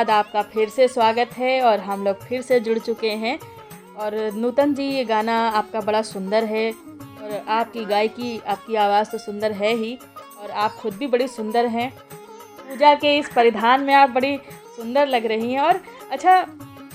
बाद 0.00 0.10
आपका 0.10 0.42
फिर 0.42 0.68
से 0.68 0.86
स्वागत 0.88 1.32
है 1.36 1.60
और 1.62 1.78
हम 1.78 2.04
लोग 2.04 2.22
फिर 2.24 2.42
से 2.42 2.58
जुड़ 2.60 2.78
चुके 2.78 3.10
हैं। 3.22 3.38
और 3.96 4.14
नूतन 4.34 4.72
जी, 4.74 4.84
ये 4.84 5.04
गाना 5.04 5.34
आपका 5.50 5.80
बड़ा 5.80 6.00
सुंदर 6.02 6.44
है 6.44 6.70
और 6.70 7.44
आपकी 7.48 7.84
गायकी, 7.84 8.38
आपकी 8.38 8.74
आवाज़ 8.76 9.10
तो 9.10 9.18
सुंदर 9.18 9.52
है 9.52 9.74
ही 9.74 9.98
और 10.42 10.50
आप 10.50 10.76
खुद 10.76 10.94
भी 10.94 11.06
बड़ी 11.06 11.26
सुंदर 11.28 11.66
हैं। 11.66 11.90
पूजा 11.90 12.94
के 12.94 13.16
इस 13.18 13.28
परिधान 13.28 13.82
में 13.82 13.94
आप 13.94 14.10
बड़ी 14.10 14.36
सुंदर 14.76 15.06
लग 15.06 15.26
रही 15.26 15.52
हैं 15.52 15.60
और 15.60 15.80
अच्छा 16.10 16.40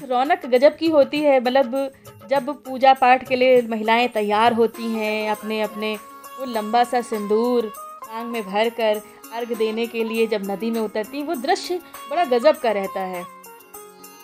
रौनक 0.09 0.45
गजब 0.45 0.77
की 0.77 0.89
होती 0.89 1.21
है 1.21 1.39
मतलब 1.39 1.91
जब 2.29 2.49
पूजा 2.63 2.93
पाठ 2.93 3.27
के 3.27 3.35
लिए 3.35 3.61
महिलाएँ 3.69 4.07
तैयार 4.09 4.53
होती 4.53 4.91
हैं 4.93 5.29
अपने 5.31 5.61
अपने 5.61 5.95
वो 6.39 6.45
लंबा 6.53 6.83
सा 6.83 7.01
सिंदूर 7.11 7.71
आंग 8.13 8.31
में 8.31 8.43
भर 8.43 8.69
कर 8.79 9.01
अर्घ 9.35 9.53
देने 9.57 9.85
के 9.87 10.03
लिए 10.03 10.27
जब 10.27 10.41
नदी 10.45 10.69
में 10.71 10.79
उतरती, 10.79 11.23
वो 11.23 11.35
दृश्य 11.37 11.79
बड़ा 12.09 12.25
गजब 12.25 12.59
का 12.59 12.71
रहता 12.71 12.99
है। 13.01 13.23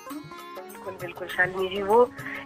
बिल्कुल 0.10 0.94
बिल्कुल, 1.02 1.28
शालिनी 1.28 1.68
जी, 1.70 1.82
वो 1.82 2.04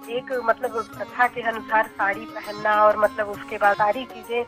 एक 0.10 0.32
मतलब 0.45 0.78
कथा 0.97 1.28
के 1.28 1.41
अनुसार 1.41 1.88
साड़ी 1.88 2.25
पहनना 2.28 2.73
और 2.84 2.97
मतलब 2.99 3.30
उसके 3.30 3.58
बाद 3.58 3.75
सारी 3.75 4.06
चीज़ें, 4.06 4.43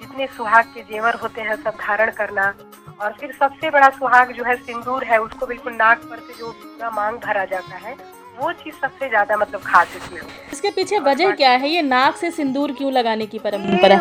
जितने 0.00 0.26
सुहाग 0.26 0.64
के 0.74 0.82
जेवर 0.84 1.14
होते 1.14 1.40
हैं, 1.40 1.56
सब 1.56 1.76
धारण 1.80 2.10
करना 2.12 2.54
और 3.00 3.12
फिर 3.20 3.32
सबसे 3.32 3.70
बड़ा 3.70 3.88
सुहाग 3.90 4.32
जो 4.32 4.44
है, 4.44 4.56
सिंदूर 4.56 5.04
है, 5.04 5.18
उसको 5.20 5.46
बिल्कुल 5.46 5.72
नाक 5.72 6.04
पर 6.10 6.18
से 6.18 6.38
जो 6.38 6.50
पूरा 6.52 6.90
मांग 6.90 7.18
भरा 7.18 7.44
जाता 7.44 7.76
है 7.76 7.96
वो 8.38 8.52
चीज़ 8.54 8.74
सबसे 8.76 9.08
ज़्यादा 9.08 9.36
मतलब 9.36 9.60
खास 9.66 9.96
इसमें 9.96 10.20
इसके 10.52 10.70
पीछे 10.70 10.98
वजह 11.00 11.30
क्या 11.32 11.50
है? 11.50 11.68
ये 11.68 11.82
नाक 11.82 12.16
से 12.16 12.30
सिंदूर 12.30 12.72
क्यों 12.72 12.92
लगाने 12.92 13.26
की 13.26 13.38
परंपरा 13.38 13.98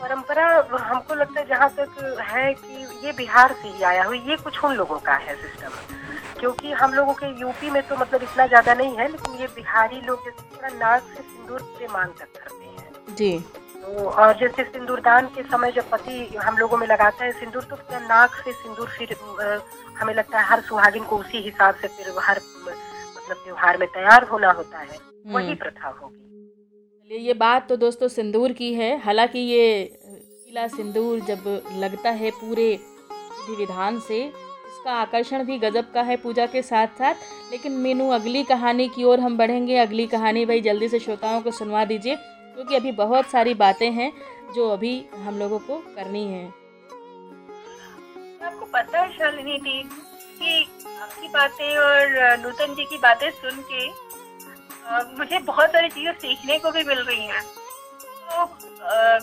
परंपरा 0.00 0.46
हमको 0.80 1.14
लगता 1.14 1.40
है 1.40 1.46
जहाँ 1.46 1.68
तक 1.78 2.18
है 2.28 2.52
कि 2.54 3.06
ये 3.06 3.12
बिहार 3.16 3.52
से 3.62 3.68
ही 3.68 3.82
आया 3.84 4.04
हुआ 4.04 4.16
ये 4.28 4.36
कुछ 4.44 4.64
उन 4.64 4.74
लोगों 4.76 4.98
का 4.98 5.14
है 5.24 5.34
सिस्टम 5.36 6.38
क्योंकि 6.40 6.72
हम 6.72 6.92
लोगों 6.94 7.12
के 7.14 7.26
यूपी 7.40 7.70
में 7.70 7.82
तो 7.88 7.96
मतलब 7.96 8.22
इतना 8.22 8.46
ज़्यादा 8.46 8.74
नहीं 8.74 8.96
है 8.98 9.08
लेकिन 9.08 9.40
ये 9.40 9.46
बिहारी 9.56 10.00
लोग 10.06 10.28
नाक 10.74 11.02
से 11.16 11.22
सिंदूर 11.22 11.60
से 11.78 11.86
मांग 11.92 12.12
तक 12.20 12.38
करते 12.38 12.64
हैं। 12.64 13.14
जी। 13.16 13.38
तो 13.82 14.08
और 14.10 14.32
जैसे 14.38 14.62
सिंदूरदान 14.64 15.26
के 15.34 15.42
समय 15.42 15.72
जब 15.72 15.90
पति 15.90 16.38
हम 16.38 16.56
लोगों 16.58 16.76
में 16.76 16.86
लगाता 16.86 17.24
है 17.24 17.32
सिंदूर 17.32 17.62
तो 17.70 17.76
नाक 17.98 18.34
से 18.44 18.52
सिंदूर 18.52 18.88
फिर 18.98 19.16
हमें 20.00 20.14
लगता 20.14 20.38
है 20.38 20.44
हर 20.46 20.60
सुहागिन 20.68 21.04
को 21.04 21.16
उसी 21.18 21.42
हिसाब 21.42 21.74
से 21.82 21.88
फिर 21.88 22.14
हर 22.20 22.40
मतलब 23.30 23.44
त्योहार 23.44 23.76
में 23.78 23.88
तैयार 23.88 24.24
होना 24.24 24.50
होता 24.50 24.78
है 24.78 24.98
वही 25.26 25.54
प्रथा 25.54 25.88
होगी। 25.90 26.16
चलिए 27.10 27.18
ये 27.18 27.34
बात 27.34 27.68
तो 27.68 27.76
दोस्तों 27.76 28.08
सिंदूर 28.08 28.52
की 28.52 28.72
है। 28.74 28.96
हालाँकि 29.00 29.38
ये 29.38 29.84
पीला 30.04 30.66
सिंदूर 30.68 31.20
जब 31.20 31.44
लगता 31.74 32.10
है 32.12 32.30
पूरे 32.32 32.68
विधि 32.70 33.56
विधान 33.56 33.98
से 34.00 34.20
इसका 34.24 34.92
आकर्षण 34.92 35.44
भी 35.44 35.58
गजब 35.58 35.90
का 35.92 36.02
है 36.02 36.16
पूजा 36.16 36.46
के 36.46 36.62
साथ 36.62 36.98
साथ 36.98 37.14
लेकिन 37.52 37.72
मीनू 37.78 38.08
अगली 38.10 38.42
कहानी 38.44 38.88
की 38.88 39.04
ओर 39.04 39.20
हम 39.20 39.36
बढ़ेंगे। 39.38 39.76
अगली 39.78 40.06
कहानी 40.06 40.44
भाई 40.46 40.60
जल्दी 40.60 40.88
से 40.88 40.98
श्रोताओं 40.98 41.40
को 41.42 41.50
सुनवा 41.52 41.84
दीजिए 41.84 42.16
क्योंकि 42.16 42.76
अभी 42.76 42.92
बहुत 42.94 43.26
सारी 43.26 43.54
बातें 43.56 43.90
हैं 43.92 44.12
जो 44.54 44.68
अभी 44.68 44.94
हम 45.16 45.38
लोगों 45.38 45.58
को 45.60 45.78
करनी 45.96 46.24
है। 46.26 46.44
आपको 48.42 48.66
पता 48.66 49.00
है 49.00 49.12
शालिनी 49.12 49.58
दी 49.58 49.82
कि 49.82 50.66
आपकी 51.02 51.28
बातें 51.28 51.76
और 51.78 52.36
नूतन 52.40 52.74
जी 52.74 52.84
की 52.84 52.98
बातें 52.98 53.30
सुन 53.30 53.62
के 53.72 53.88
मुझे 55.18 55.38
बहुत 55.38 55.70
सारी 55.72 55.88
चीज़ें 55.88 56.12
सीखने 56.12 56.58
को 56.58 56.70
भी 56.70 56.82
मिल 56.84 56.98
रही 56.98 57.26
हैं। 57.26 57.42
तो 57.42 58.42
अ, 58.42 59.16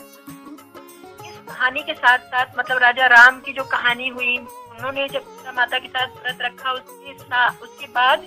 इस 1.27 1.39
कहानी 1.47 1.81
के 1.83 1.93
साथ 1.93 2.17
साथ 2.31 2.57
मतलब 2.59 2.77
राजा 2.77 3.05
राम 3.07 3.39
की 3.39 3.53
जो 3.53 3.63
कहानी 3.71 4.07
हुई 4.07 4.37
उन्होंने 4.37 5.07
जब 5.09 5.21
सीता 5.21 5.51
माता 5.51 5.79
के 5.79 5.87
साथ 5.87 6.07
व्रत 6.23 6.41
रखा 6.41 6.71
उसके 6.71 7.13
साथ 7.13 7.61
उसके 7.63 7.87
बाद 7.93 8.25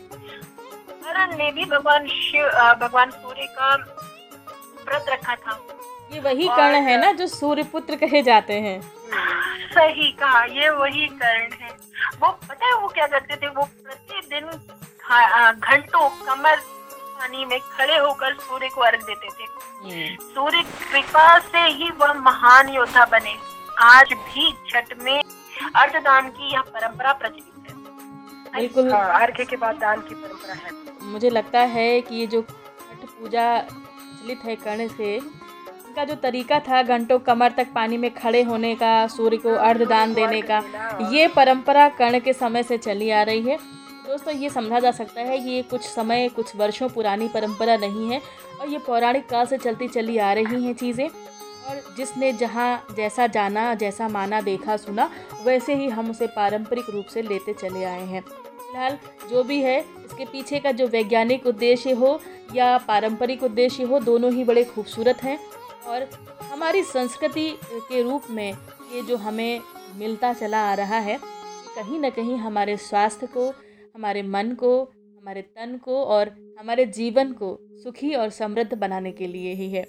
करण 1.05 1.37
ने 1.39 1.51
भी 1.53 1.65
भगवान 1.65 2.07
शिव 2.09 2.49
भगवान 2.81 3.11
सूर्य 3.11 3.47
का 3.59 3.75
व्रत 4.87 5.07
रखा 5.09 5.35
था। 5.35 5.59
ये 6.13 6.21
वही 6.21 6.49
कर्ण 6.49 6.75
है 6.83 7.01
ना 7.01 7.13
जो 7.13 7.27
सूर्य 7.27 7.63
पुत्र 7.73 7.97
कहे 7.97 8.23
जाते 8.23 8.55
हैं। 8.61 8.81
सही 9.75 10.11
कहा 10.21 10.43
ये 10.45 10.69
वही 10.71 11.07
करण 11.23 11.53
है। 11.61 11.71
वो 12.21 12.29
पता 12.49 12.67
है 12.67 12.81
वो 12.81 12.89
क्या 12.89 13.07
करते 13.07 13.37
थे? 13.37 13.49
वो 13.49 13.65
प्रतिदिन 13.85 14.47
घंटों 15.53 16.09
कमर 16.27 16.57
पानी 16.57 17.45
में 17.45 17.59
खड़े 17.61 17.97
होकर 17.97 18.35
सूर्य 18.41 18.69
को 18.75 18.81
अर्घ 18.81 19.01
देते 19.03 19.29
थे। 19.29 19.45
हम्म, 19.45 20.17
सूर्य 20.25 20.63
कृपा 20.93 21.39
से 21.39 21.67
ही 21.69 21.91
वह 22.01 22.13
महान 22.21 22.69
योद्धा 22.69 23.05
बने। 23.13 23.37
आज 23.83 24.13
भी 24.13 24.53
छठ 24.69 24.93
में 25.03 25.23
अर्धदान 25.77 26.29
की 26.29 26.53
यह 26.53 26.61
परंपरा 26.75 27.13
प्रचलित 27.13 27.71
है। 27.71 27.75
बिल्कुल। 28.57 28.93
हाँ 28.93 29.21
अर्घ्य 29.21 29.45
के 29.45 29.57
बाद 29.57 29.77
दान 29.77 30.01
की 30.01 30.15
परंपरा 30.15 30.55
है। 30.55 30.71
मुझे 31.03 31.31
लगता 31.31 31.61
है 31.75 32.01
कि 32.01 32.15
ये 32.17 32.27
जो 32.27 32.43
छठ 32.43 33.09
पूजा 33.11 33.47
प्रचलित 33.61 34.45
है 34.45 34.57
कर्ण 34.57 34.89
से 34.89 35.19
इनका 35.91 36.05
जो 36.05 36.15
तरीका 36.15 36.59
था 36.61 36.83
घंटों 36.83 37.19
कमर 37.19 37.53
तक 37.53 37.73
पानी 37.75 37.97
में 37.99 38.11
खड़े 38.15 38.43
होने 38.43 38.75
का, 38.75 39.07
सूर्य 39.07 39.37
को 39.37 39.55
अर्धदान 39.61 40.13
देने 40.15 40.41
का, 40.43 40.59
ये 41.13 41.27
परंपरा 41.29 41.89
कर्ण 41.89 42.21
के 42.21 42.33
समय 42.33 42.63
से 42.63 42.79
चली 42.79 43.11
आ 43.11 43.23
रही 43.23 43.41
है। 43.41 43.57
दोस्तों, 44.07 44.35
ये 44.35 44.51
समझा 44.51 44.81
जा 44.81 44.91
सकता 44.91 45.21
है 45.21 45.39
कि 45.39 45.51
ये 45.51 45.63
कुछ 45.63 45.83
समय, 45.83 46.29
कुछ 46.29 46.55
वर्षों 46.57 46.89
पुरानी 46.89 47.29
परंपरा 47.29 47.77
नहीं 47.77 48.11
है 48.11 48.21
और 48.61 48.69
ये 48.69 48.79
पौराणिक 48.79 49.29
काल 49.29 49.47
से 49.47 49.59
चलती 49.59 49.89
चली 49.89 50.19
आ 50.19 50.33
रही 50.33 50.65
हैं 50.65 50.75
चीज़ें। 50.75 51.09
और 51.09 51.83
जिसने 51.97 52.33
जहाँ 52.33 52.87
जैसा 52.97 53.27
जाना, 53.27 53.75
जैसा 53.75 54.09
माना, 54.09 54.41
देखा, 54.41 54.77
सुना, 54.77 55.11
वैसे 55.45 55.75
ही 55.75 55.89
हम 55.89 56.11
उसे 56.11 56.27
पारंपरिक 56.27 56.91
रूप 56.91 57.07
से 57.07 57.23
लेते 57.23 57.53
चले 57.53 57.85
आए 57.85 58.07
हैं। 58.07 58.21
फ़िलहाल 58.21 58.99
जो 59.31 59.43
भी 59.43 59.63
है, 59.63 59.81
इसके 59.81 60.25
पीछे 60.25 60.59
का 60.59 60.73
जो 60.73 60.87
वैज्ञानिक 60.87 61.47
उद्देश्य 61.47 61.93
हो 61.93 62.21
या 62.55 62.77
पारंपरिक 62.79 63.43
उद्देश्य 63.43 63.83
हो, 63.83 63.99
दोनों 64.01 64.33
ही 64.33 64.45
बड़े 64.45 64.65
खूबसूरत 64.65 65.23
हैं। 65.23 65.39
और 65.87 66.09
हमारी 66.43 66.83
संस्कृति 66.83 67.51
के 67.65 68.03
रूप 68.03 68.23
में 68.31 68.53
ये 68.93 69.03
जो 69.03 69.17
हमें 69.17 69.61
मिलता 69.97 70.33
चला 70.33 70.63
आ 70.71 70.75
रहा 70.75 70.99
है, 70.99 71.19
कहीं 71.77 71.99
ना 71.99 72.11
कहीं 72.11 72.37
हमारे 72.37 72.77
स्वास्थ्य 72.79 73.27
को, 73.27 73.49
हमारे 73.95 74.23
मन 74.23 74.53
को, 74.55 74.83
हमारे 74.83 75.43
तन 75.43 75.79
को 75.85 76.03
और 76.05 76.31
हमारे 76.61 76.87
जीवन 76.89 77.33
को 77.33 77.59
सुखी 77.83 78.15
और 78.15 78.31
समृद्ध 78.31 78.75
बनाने 78.75 79.13
के 79.13 79.27
लिए 79.27 79.55
ही 79.55 79.71
है। 79.71 79.83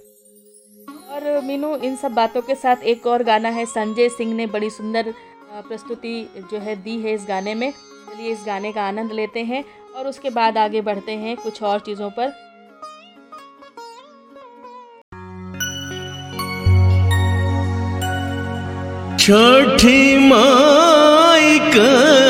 और 1.12 1.42
मीनू, 1.44 1.76
इन 1.76 1.96
सब 1.96 2.14
बातों 2.14 2.42
के 2.42 2.56
साथ 2.56 2.84
एक 2.84 3.08
और 3.08 3.24
गाना 3.24 3.50
है, 3.50 3.66
संजय 3.66 4.10
सिंह 4.10 4.34
ने 4.34 4.48
बड़ी 4.48 4.70
सुंदर 4.70 5.14
प्रस्तुति 5.54 6.30
जो 6.52 6.60
है 6.60 6.76
दी 6.76 6.98
है 7.02 7.14
इस 7.14 7.26
गाने 7.28 7.56
में। 7.56 7.72
चलिए 7.72 8.32
इस 8.32 8.44
गाने 8.46 8.72
का 8.72 8.84
आनंद 8.84 9.12
लेते 9.12 9.44
हैं 9.44 9.64
और 9.96 10.08
उसके 10.08 10.30
बाद 10.30 10.58
आगे 10.58 10.82
बढ़ते 10.82 11.12
हैं 11.14 11.36
कुछ 11.38 11.62
और 11.64 11.80
चीज़ों 11.80 12.10
पर। 12.10 12.32
छठी 19.22 20.18
माई 20.30 21.60
का 21.76 22.21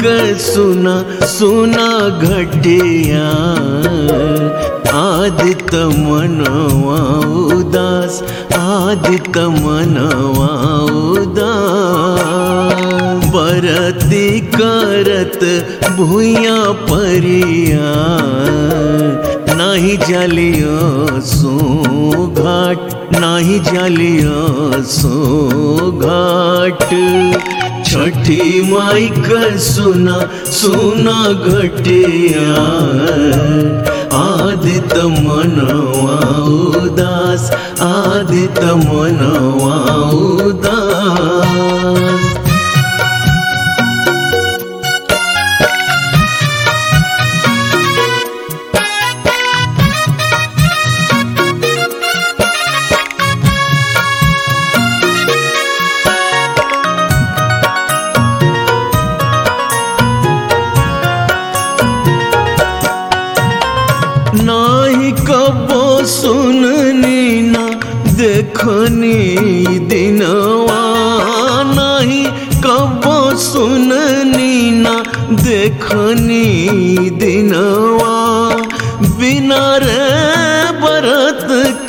माई 0.00 0.32
का 0.32 0.38
सुना 0.38 1.26
सुना 1.26 1.88
घटिया। 2.18 3.28
आदित 5.00 5.74
मनवा 5.74 7.00
उदास 7.56 8.22
आदित 8.54 9.38
मनवा 9.38 10.52
उदास। 11.20 12.20
बरती 13.34 14.40
करत 14.40 15.40
भूया 15.96 16.58
परिया। 16.90 17.92
नाही 19.56 19.96
जालियो 19.96 21.20
सो 21.20 21.56
घाट, 22.26 23.12
नाही 23.20 23.58
जालियो 23.58 24.82
सो 24.82 25.90
घाट। 25.92 26.88
छठी 27.90 28.60
माई 28.62 29.06
का 29.14 29.56
सुना 29.58 30.18
सुना 30.56 31.16
घटिया 31.50 32.52
आदित 34.18 34.94
मनवा 35.24 36.18
उदास 36.82 37.50
आदित 37.88 38.60
मनवा 38.84 39.78
उदास। 40.20 42.09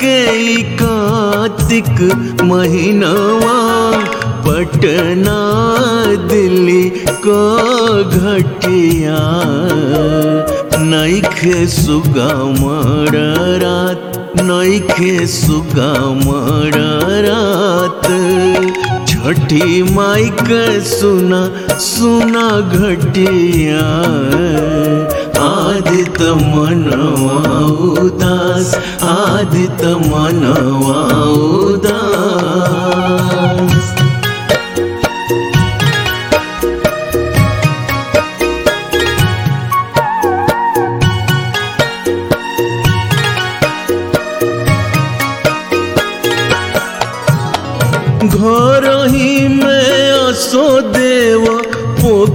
बरत 0.02 0.08
के 0.08 0.42
ई 0.42 0.64
कार्तिक 0.64 2.44
महीनवा 2.44 3.60
पटना 4.48 5.40
दिल्ली 6.28 6.90
को 7.28 7.42
घटिया। 8.04 9.20
नैखे 10.82 11.68
सुगमर 11.68 13.12
रात 13.64 14.34
नैखे 14.42 15.28
सुगमर 15.28 16.72
रात। 17.26 18.08
माई 19.24 20.30
के 20.30 20.82
सुना 20.82 21.42
सुना 21.78 22.46
घटिया। 22.60 23.84
आदित 25.42 26.22
मनवा 26.22 27.38
उदास 28.02 28.70
आदित 29.04 29.84
मनवा 30.10 31.02
उदास। 31.70 32.02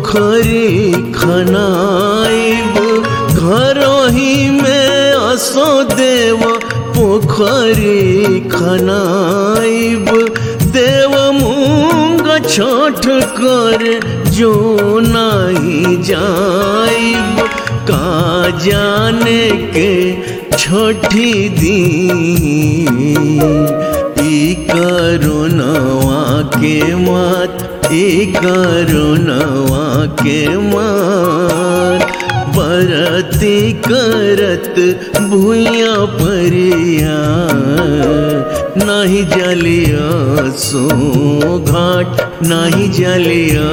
पोखरी 0.06 0.92
खनाइब 1.12 2.76
घर 3.32 3.78
ही 4.14 4.50
में 4.50 5.12
असो 5.12 5.66
देव 5.82 6.42
पोखरी 6.96 8.40
खनाइब। 8.50 10.10
देव 10.76 11.16
मूंग 11.32 12.28
छठ 12.46 13.06
कर 13.40 13.84
जो 14.30 14.54
नहीं 15.06 15.96
जाइब। 16.02 17.40
का 17.90 18.50
जाने 18.64 19.50
के 19.76 19.92
छठी 20.58 21.48
दी 21.58 21.82
करुणवा 24.70 26.24
के 26.56 26.94
मात 26.94 27.75
ई 27.92 28.32
करुणवा 28.36 29.84
के 30.22 30.40
मान 30.70 31.98
बरती 32.56 33.58
करत 33.88 34.74
भूया 35.30 35.94
परिया 36.20 37.18
नाही 38.78 39.22
जलिया 39.24 40.06
सो 40.62 41.58
घाट 41.58 42.42
नाही 42.46 42.88
जलिया 42.88 43.68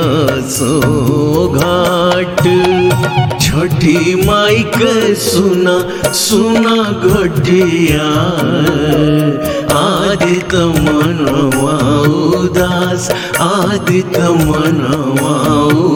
सो 0.56 1.48
घाट। 1.60 2.42
छठी 3.42 4.16
माई 4.26 4.64
के 4.78 5.16
सुना 5.16 5.78
सुना 6.22 6.76
घटिया। 7.10 8.08
आदित 9.78 10.56
मनवा 10.56 11.78
उदास 12.40 13.10
आदित 13.42 14.18
मनवा 14.48 15.38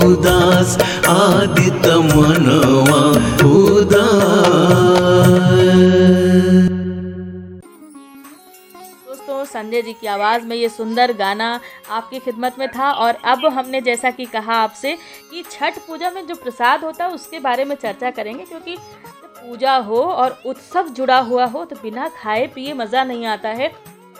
उदास 0.07 0.77
आदित 1.09 1.87
मनवा 2.15 3.01
उदास। 3.51 5.46
संजय 9.57 9.81
जी 9.81 9.93
की 9.93 10.07
आवाज़ 10.07 10.45
में 10.45 10.55
ये 10.55 10.67
सुंदर 10.69 11.13
गाना 11.17 11.59
आपकी 11.89 12.19
खिदमत 12.19 12.55
में 12.59 12.67
था 12.69 12.91
और 12.93 13.17
अब 13.25 13.45
हमने 13.53 13.81
जैसा 13.81 14.11
कि 14.11 14.25
कहा 14.27 14.55
आपसे 14.55 14.97
कि 15.31 15.43
छठ 15.43 15.77
पूजा 15.87 16.11
में 16.11 16.25
जो 16.27 16.35
प्रसाद 16.35 16.83
होता 16.83 17.05
है, 17.05 17.11
उसके 17.11 17.39
बारे 17.39 17.65
में 17.65 17.75
चर्चा 17.75 18.11
करेंगे 18.11 18.43
क्योंकि 18.45 18.77
पूजा 19.39 19.75
हो 19.79 20.01
और 20.03 20.41
उत्सव 20.45 20.87
जुड़ा 20.89 21.19
हुआ 21.21 21.45
हो 21.45 21.63
तो 21.65 21.75
बिना 21.81 22.07
खाए 22.17 22.45
पिए 22.47 22.73
मज़ा 22.73 23.03
नहीं 23.03 23.25
आता 23.27 23.49
है। 23.51 23.67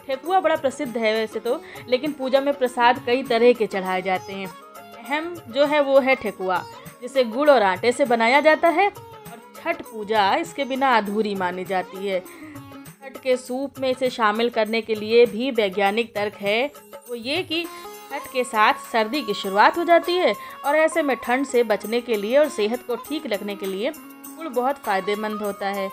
ठेकुआ 0.07 0.39
बड़ा 0.39 0.55
प्रसिद्ध 0.55 0.97
है 0.97 1.13
वैसे 1.13 1.39
तो 1.39 1.61
लेकिन 1.89 2.11
पूजा 2.13 2.41
में 2.41 2.53
प्रसाद 2.53 3.03
कई 3.05 3.23
तरह 3.25 3.53
के 3.53 3.67
चढ़ाए 3.67 4.01
जाते 4.01 4.33
हैं। 4.33 4.47
अहम 4.47 5.33
जो 5.49 5.65
है 5.65 5.81
वो 5.81 5.99
है 5.99 6.15
ठेकुआ 6.15 6.63
जिसे 7.01 7.23
गुड़ 7.25 7.49
और 7.49 7.63
आटे 7.63 7.91
से 7.91 8.05
बनाया 8.07 8.39
जाता 8.41 8.69
है 8.69 8.87
और 8.87 9.39
छठ 9.55 9.81
पूजा 9.83 10.33
इसके 10.37 10.65
बिना 10.65 10.95
अधूरी 10.97 11.35
मानी 11.35 11.65
जाती 11.65 12.07
है। 12.07 12.23
छठ 13.07 13.17
के 13.23 13.35
सूप 13.37 13.79
में 13.79 13.89
इसे 13.89 14.09
शामिल 14.09 14.49
करने 14.49 14.81
के 14.81 14.95
लिए 14.95 15.25
भी 15.25 15.49
वैज्ञानिक 15.51 16.13
तर्क 16.15 16.33
है। 16.35 16.65
वो 17.09 17.15
ये 17.15 17.41
कि 17.43 17.63
छठ 17.63 18.27
के 18.33 18.43
साथ 18.43 18.73
सर्दी 18.91 19.21
की 19.21 19.33
शुरुआत 19.33 19.77
हो 19.77 19.83
जाती 19.83 20.13
है 20.13 20.33
और 20.65 20.75
ऐसे 20.75 21.01
में 21.01 21.15
ठंड 21.17 21.45
से 21.45 21.63
बचने 21.63 22.01
के 22.01 22.15
लिए 22.15 22.37
और 22.37 22.49
सेहत 22.49 22.83
को 22.87 22.95
ठीक 23.07 23.27
रखने 23.33 23.55
के 23.55 23.65
लिए 23.65 23.91
गुड़ 23.91 24.47
बहुत 24.47 24.77
फ़ायदेमंद 24.77 25.41
होता 25.41 25.67
है। 25.69 25.87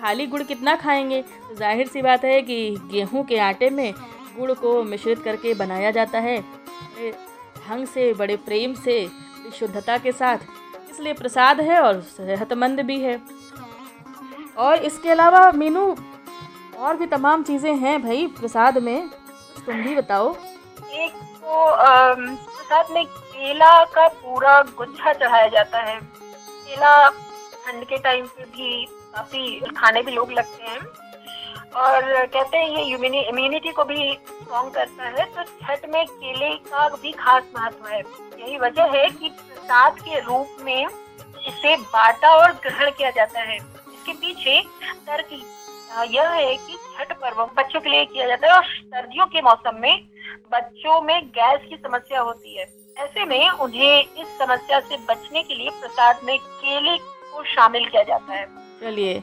खाली 0.00 0.26
गुड़ 0.26 0.42
कितना 0.42 0.76
खाएँगे? 0.76 1.22
तो 1.22 1.54
ज़ाहिर 1.54 1.88
सी 1.88 2.02
बात 2.02 2.24
है 2.24 2.40
कि 2.42 2.76
गेहूँ 2.90 3.24
के 3.24 3.38
आटे 3.40 3.70
में 3.70 3.92
गुड़ 4.38 4.52
को 4.52 4.82
मिश्रित 4.82 5.22
करके 5.22 5.54
बनाया 5.54 5.90
जाता 5.90 6.18
है। 6.18 6.38
ढंग 6.40 7.86
से, 7.86 8.12
बड़े 8.14 8.36
प्रेम 8.38 8.74
से 8.74 9.06
शुद्धता 9.58 9.98
के 9.98 10.12
साथ 10.12 10.38
इसलिए 10.90 11.12
प्रसाद 11.12 11.60
है 11.60 11.80
और 11.80 12.00
सेहतमंद 12.10 12.80
भी 12.82 13.00
है। 13.00 13.20
और 14.58 14.76
इसके 14.76 15.10
अलावा 15.10 15.50
मीनू 15.52 15.94
और 16.80 16.96
भी 16.96 17.06
तमाम 17.06 17.42
चीज़ें 17.42 17.74
हैं 17.76 18.00
भाई 18.02 18.26
प्रसाद 18.38 18.78
में। 18.78 19.08
तुम 19.66 19.82
भी 19.82 19.94
बताओ। 19.96 20.30
एक 20.30 21.12
तो 21.12 21.66
प्रसाद 21.76 22.90
में 22.90 23.04
केला 23.06 23.72
का 23.86 24.06
पूरा 24.10 24.60
गुच्छा 24.78 25.12
चढ़ाया 25.12 25.48
जाता 25.48 25.78
है। 25.80 25.98
केला 26.00 27.08
ठंड 27.08 27.84
के 27.84 27.98
टाइम 27.98 28.26
पे 28.26 28.44
भी 28.46 28.84
काफ़ी 29.14 29.60
खाने 29.76 30.02
भी 30.02 30.12
लोग 30.12 30.32
लगते 30.32 30.64
हैं। 30.64 30.80
और 31.76 32.26
कहते 32.26 32.56
हैं 32.56 32.68
ये 32.68 32.82
इम्यूनिटी 33.28 33.72
को 33.72 33.84
भी 33.84 34.12
स्ट्रॉन्ग 34.14 34.72
करता 34.74 35.08
है 35.08 35.24
तो 35.26 35.42
छठ 35.42 35.88
में 35.88 36.04
केले 36.06 36.54
का 36.66 36.88
भी 36.96 37.12
खास 37.14 37.42
महत्व 37.56 37.86
है। 37.86 38.00
यही 38.00 38.58
वजह 38.58 38.96
है 38.96 39.08
कि 39.10 39.28
प्रसाद 39.28 40.00
के 40.00 40.20
रूप 40.20 40.56
में 40.64 40.86
इसे 40.86 41.76
बांटा 41.76 42.34
और 42.36 42.52
ग्रहण 42.64 42.90
किया 42.90 43.10
जाता 43.10 43.40
है। 43.40 43.56
इसके 43.56 44.12
पीछे 44.14 44.60
तर्क 45.06 45.28
यह 45.90 46.28
है 46.30 46.54
कि 46.56 46.74
छठ 46.74 47.12
पर्व 47.12 47.44
बच्चों 47.56 47.80
के 47.80 47.90
लिए 47.90 48.04
किया 48.04 48.26
जाता 48.28 48.46
है 48.46 48.54
और 48.54 48.64
सर्दियों 48.64 49.26
के 49.26 49.40
मौसम 49.42 49.80
में 49.80 50.04
बच्चों 50.52 51.00
में 51.02 51.26
गैस 51.28 51.68
की 51.68 51.76
समस्या 51.76 52.20
होती 52.20 52.56
है। 52.56 52.66
ऐसे 52.96 53.24
में 53.24 53.48
उन्हें 53.48 54.00
इस 54.00 54.38
समस्या 54.38 54.80
से 54.80 54.96
बचने 55.10 55.42
के 55.42 55.54
लिए 55.54 55.70
प्रसाद 55.72 56.20
में 56.24 56.36
केले 56.38 56.96
को 56.96 57.44
शामिल 57.46 57.84
किया 57.86 58.02
जाता 58.02 58.32
है। 58.32 58.46
चलिए, 58.80 59.22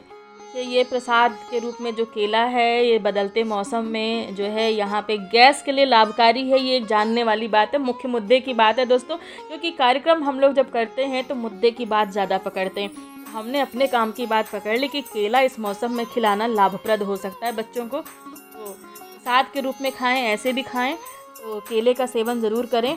ये 0.56 0.84
प्रसाद 0.84 1.36
के 1.50 1.58
रूप 1.58 1.76
में 1.80 1.94
जो 1.94 2.04
केला 2.06 2.42
है, 2.46 2.84
ये 2.86 2.98
बदलते 3.00 3.44
मौसम 3.46 3.84
में 3.86 4.34
जो 4.34 4.44
है 4.46 4.70
यहाँ 4.72 5.02
पे 5.02 5.16
गैस 5.32 5.62
के 5.62 5.72
लिए 5.72 5.84
लाभकारी 5.84 6.48
है, 6.50 6.60
ये 6.60 6.76
एक 6.76 6.86
जानने 6.86 7.24
वाली 7.24 7.48
बात 7.48 7.74
है, 7.74 7.78
मुख्य 7.80 8.08
मुद्दे 8.08 8.40
की 8.40 8.54
बात 8.54 8.78
है 8.78 8.86
दोस्तों, 8.86 9.16
क्योंकि 9.16 9.70
कार्यक्रम 9.72 10.24
हम 10.24 10.40
लोग 10.40 10.52
जब 10.54 10.70
करते 10.70 11.04
हैं 11.06 11.24
तो 11.24 11.34
मुद्दे 11.36 11.70
की 11.70 11.84
बात 11.86 12.10
ज़्यादा 12.10 12.38
पकड़ते 12.40 12.80
हैं। 12.80 13.17
हमने 13.28 13.60
अपने 13.60 13.86
काम 13.86 14.12
की 14.12 14.26
बात 14.26 14.50
पकड़ 14.50 14.76
ली 14.78 14.88
कि 14.88 15.00
केला 15.02 15.40
इस 15.40 15.58
मौसम 15.58 15.92
में 15.92 16.04
खिलाना 16.06 16.46
लाभप्रद 16.46 17.02
हो 17.02 17.16
सकता 17.16 17.46
है 17.46 17.52
बच्चों 17.52 17.86
को। 17.88 18.00
तो 18.00 18.70
प्रसाद 18.70 19.50
के 19.54 19.60
रूप 19.60 19.74
में 19.80 19.90
खाएँ, 19.92 20.22
ऐसे 20.24 20.52
भी 20.52 20.62
खाएँ। 20.62 20.96
तो 21.38 21.60
केले 21.60 21.94
का 21.94 22.06
सेवन 22.06 22.40
ज़रूर 22.40 22.66
करें। 22.66 22.92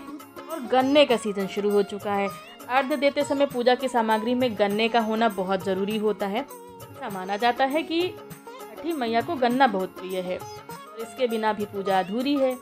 और 0.52 0.60
गन्ने 0.62 1.06
का 1.06 1.18
सीज़न 1.18 1.48
शुरू 1.48 1.70
हो 1.72 1.82
चुका 1.84 2.14
है। 2.14 2.28
अर्घ 2.70 2.94
देते 2.94 3.24
समय 3.24 3.46
पूजा 3.46 3.76
की 3.76 3.88
सामग्री 3.88 4.34
में 4.36 4.54
गन्ने 4.60 4.88
का 4.90 5.00
होना 5.00 5.30
बहुत 5.30 5.64
ज़रूरी 5.66 5.98
होता 5.98 6.28
है। 6.28 6.40
ऐसा 6.40 7.10
माना 7.10 7.38
जाता 7.38 7.66
है 7.66 7.84
कि 7.84 8.02
छठी 8.02 8.94
मैया 8.94 9.22
को 9.22 9.36
गन्ना 9.36 9.68
बहुत 9.68 9.96
प्रिय 9.98 10.20
है। 10.20 10.36
इसके 11.02 11.28
बिना 11.28 11.54
भी 11.54 11.66
पूजा 11.66 12.00
अधूरी 12.00 12.36
है। 12.36 12.54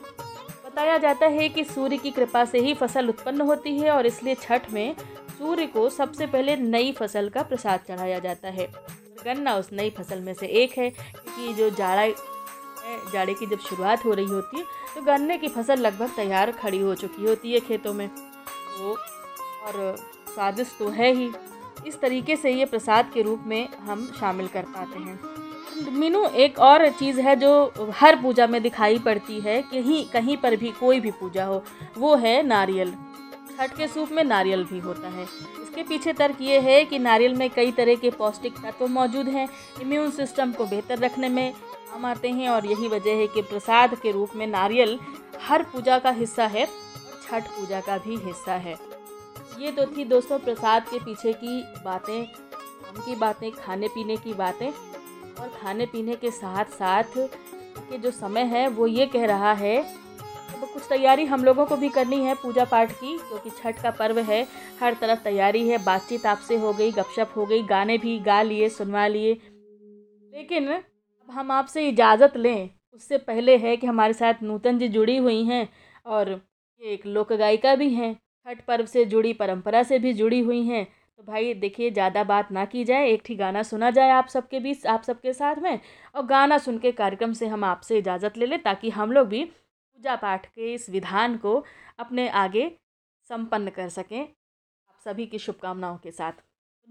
बताया 0.65 0.97
जाता 0.97 1.25
है 1.27 1.47
कि 1.49 1.63
सूर्य 1.63 1.97
की 1.97 2.12
कृपा 2.12 2.43
से 2.45 2.60
ही 2.60 2.73
फ़सल 2.73 3.10
उत्पन्न 3.10 3.41
होती 3.41 3.77
है 3.77 3.91
और 3.91 4.05
इसलिए 4.05 4.36
छठ 4.36 4.71
में 4.71 4.95
सूर्य 5.39 5.65
को 5.67 5.89
सबसे 5.89 6.25
पहले 6.28 6.56
नई 6.58 6.91
फ़सल 6.91 7.30
का 7.30 7.41
प्रसाद 7.43 7.80
चढ़ाया 7.88 8.17
जाता 8.19 8.49
है। 8.49 8.65
गन्ना 9.25 9.56
उस 9.56 9.69
नई 9.73 9.89
फ़सल 9.89 10.19
में 10.21 10.34
से 10.34 10.47
एक 10.47 10.78
है, 10.78 10.89
क्योंकि 10.89 11.54
जो 11.54 11.69
जाड़ा 11.69 12.08
जाड़े 13.13 13.34
की 13.34 13.45
जब 13.45 13.60
शुरुआत 13.60 14.06
हो 14.06 14.13
रही 14.13 14.25
होती 14.25 14.58
है 14.58 14.63
तो 14.95 15.02
गन्ने 15.04 15.38
की 15.38 15.47
फ़सल 15.47 15.80
लगभग 15.80 16.10
तैयार 16.15 16.52
खड़ी 16.52 16.80
हो 16.80 16.95
चुकी 16.95 17.25
होती 17.25 17.54
है 17.54 17.60
खेतों 17.60 17.93
में। 17.93 18.08
तो 18.08 18.91
और 18.91 19.95
स्वादिष्ट 20.28 20.78
तो 20.80 20.89
है 20.89 21.13
ही। 21.13 21.30
इस 21.88 21.99
तरीके 22.02 22.36
से 22.36 22.52
ये 22.52 22.65
प्रसाद 22.65 23.12
के 23.13 23.21
रूप 23.21 23.43
में 23.47 23.67
हम 23.80 24.06
शामिल 24.19 24.47
कर 24.47 24.65
पाते 24.67 24.99
हैं। 24.99 25.19
मीनू, 25.91 26.25
एक 26.25 26.60
और 26.60 26.88
चीज़ 26.89 27.19
है 27.21 27.36
जो 27.36 27.91
हर 27.95 28.21
पूजा 28.21 28.47
में 28.47 28.62
दिखाई 28.63 28.99
पड़ती 28.99 29.39
है, 29.39 29.62
कहीं 29.63 30.06
कहीं 30.10 30.38
पर 30.38 30.56
भी 30.56 30.71
कोई 30.80 30.99
भी 30.99 31.12
पूजा 31.12 31.45
हो, 31.45 31.63
वो 31.97 32.15
है 32.15 32.41
नारियल। 32.43 32.93
छठ 33.60 33.76
के 33.78 33.88
सूप 33.88 34.12
में 34.12 34.24
नारियल 34.24 34.63
भी 34.65 34.80
होता 34.80 35.08
है। 35.08 35.24
इसके 35.24 35.84
पीछे 35.84 36.12
तर्क 36.13 36.38
ये 36.41 36.60
है 36.60 36.84
कि 36.86 37.00
नारियल 37.00 37.34
में 37.36 37.50
कई 37.50 37.72
तरह 37.72 37.95
के 37.95 38.10
पौष्टिक 38.10 38.58
तत्व 38.58 38.88
मौजूद 38.88 39.28
हैं। 39.28 39.48
इम्यून 39.82 40.12
सिस्टम 40.12 40.52
को 40.52 40.65
बेहतर 40.65 41.00
रखने 41.00 41.30
में 41.30 41.52
काम 41.54 42.06
आते 42.06 42.30
हैं 42.30 42.50
और 42.50 42.65
यही 42.65 42.88
वजह 42.88 43.17
है 43.17 43.28
कि 43.28 43.41
प्रसाद 43.41 43.95
के 43.95 44.12
रूप 44.12 44.36
में 44.36 44.45
नारियल 44.48 45.00
हर 45.41 45.63
पूजा 45.63 46.00
का 46.00 46.12
हिस्सा 46.12 46.48
है 46.48 46.65
छठ 46.65 47.48
पूजा 47.50 47.82
का 47.82 47.98
भी 47.98 48.15
हिस्सा 48.17 48.54
है। 48.56 48.78
ये 49.60 49.72
तो 49.72 49.86
थी 49.88 50.06
दोस्तों 50.06 50.39
प्रसाद 50.39 50.88
के 50.89 51.00
पीछे 51.00 51.34
की 51.34 51.62
बातें, 51.86 52.26
काम 52.26 53.04
की 53.06 53.15
बातें, 53.15 53.52
खाने 53.52 53.88
पीने 53.88 54.17
की 54.17 54.34
बातें। 54.34 54.69
और 54.69 55.48
खाने 55.62 55.86
पीने 55.86 56.15
के 56.15 56.32
साथ 56.32 56.65
साथ 56.74 57.17
के 57.17 57.98
जो 57.98 58.12
समय 58.12 58.43
है, 58.45 58.67
वो 58.67 58.88
ये 58.88 59.06
कह 59.06 59.26
रहा 59.26 59.54
है 59.54 59.78
अब 60.62 60.67
कुछ 60.67 60.84
तैयारी 60.89 61.26
हम 61.26 61.43
लोगों 61.43 61.65
को 61.65 61.76
भी 61.78 61.89
करनी 61.89 62.17
है 62.17 62.34
पूजा 62.36 62.63
पाठ 62.65 62.91
की, 62.91 63.17
क्योंकि 63.19 63.50
छठ 63.52 63.82
का 63.84 63.91
पर्व 63.91 64.19
है। 64.19 64.41
हर 64.80 64.93
तरफ़ 64.93 65.19
तैयारी 65.24 65.67
है, 65.67 65.78
बातचीत 65.78 66.26
आपसे 66.26 66.58
हो 66.58 66.74
गई, 66.74 66.91
गपशप 66.91 67.34
हो 67.36 67.45
गई, 67.45 67.62
गाने 67.63 67.98
भी 67.98 68.17
गा 68.19 68.41
लिए, 68.41 68.69
सुनवा 68.69 69.06
लिए। 69.08 69.34
लेकिन 70.34 70.67
अब 70.67 71.32
हम 71.32 71.52
आपसे 71.52 71.88
इजाज़त 71.88 72.38
लें। 72.38 72.69
उससे 72.93 73.17
पहले 73.17 73.56
है 73.58 73.76
कि 73.78 73.88
हमारे 73.88 74.13
साथ 74.13 74.43
नूतन 74.43 74.80
जी 74.80 74.88
जुड़ी 74.88 75.17
हुई 75.17 75.43
हैं 75.43 75.67
और 76.06 76.30
ये 76.30 76.93
एक 76.93 77.06
लोक 77.06 77.34
गायिका 77.34 77.76
भी 77.76 77.89
हैं। 77.89 78.13
छठ 78.13 78.62
पर्व 78.65 78.86
से 78.86 79.06
जुड़ी 79.06 79.34
परंपरा 79.34 79.84
से 79.84 80.00
भी 80.00 80.13
जुड़ी 80.13 80.39
हुई 80.39 80.62
हैं। 80.63 80.84
तो 80.86 81.24
भाई, 81.24 81.54
देखिए, 81.54 81.91
ज़्यादा 81.91 82.24
बात 82.24 82.52
ना 82.52 82.65
की 82.65 82.84
जाए, 82.84 83.08
एक 83.08 83.24
ही 83.30 83.36
गाना 83.36 83.63
सुना 83.63 83.89
जाए 83.91 84.10
आप 84.10 84.28
सबके 84.28 84.60
बीच, 84.60 84.86
आप 84.86 85.04
सबके 85.04 85.34
साथ 85.34 85.56
में, 85.56 85.80
और 86.15 86.26
गाना 86.26 86.58
सुन 86.58 86.78
के 86.78 86.91
कार्यक्रम 86.91 87.34
से 87.34 87.48
हम 87.48 87.63
आपसे 87.63 87.98
इजाज़त 87.98 88.38
ले 88.38 88.45
लें, 88.45 88.62
ताकि 88.62 88.89
हम 88.89 89.12
लोग 89.12 89.28
भी 89.28 89.43
पूजा 89.99 90.15
पाठ 90.15 90.45
के 90.45 90.73
इस 90.73 90.89
विधान 90.89 91.35
को 91.38 91.53
अपने 91.99 92.27
आगे 92.39 92.71
संपन्न 93.29 93.69
कर 93.69 93.89
सकें। 93.89 94.19
आप 94.19 94.99
सभी 95.05 95.25
की 95.25 95.39
शुभकामनाओं 95.39 95.97
के 95.97 96.12
साथ। 96.12 96.31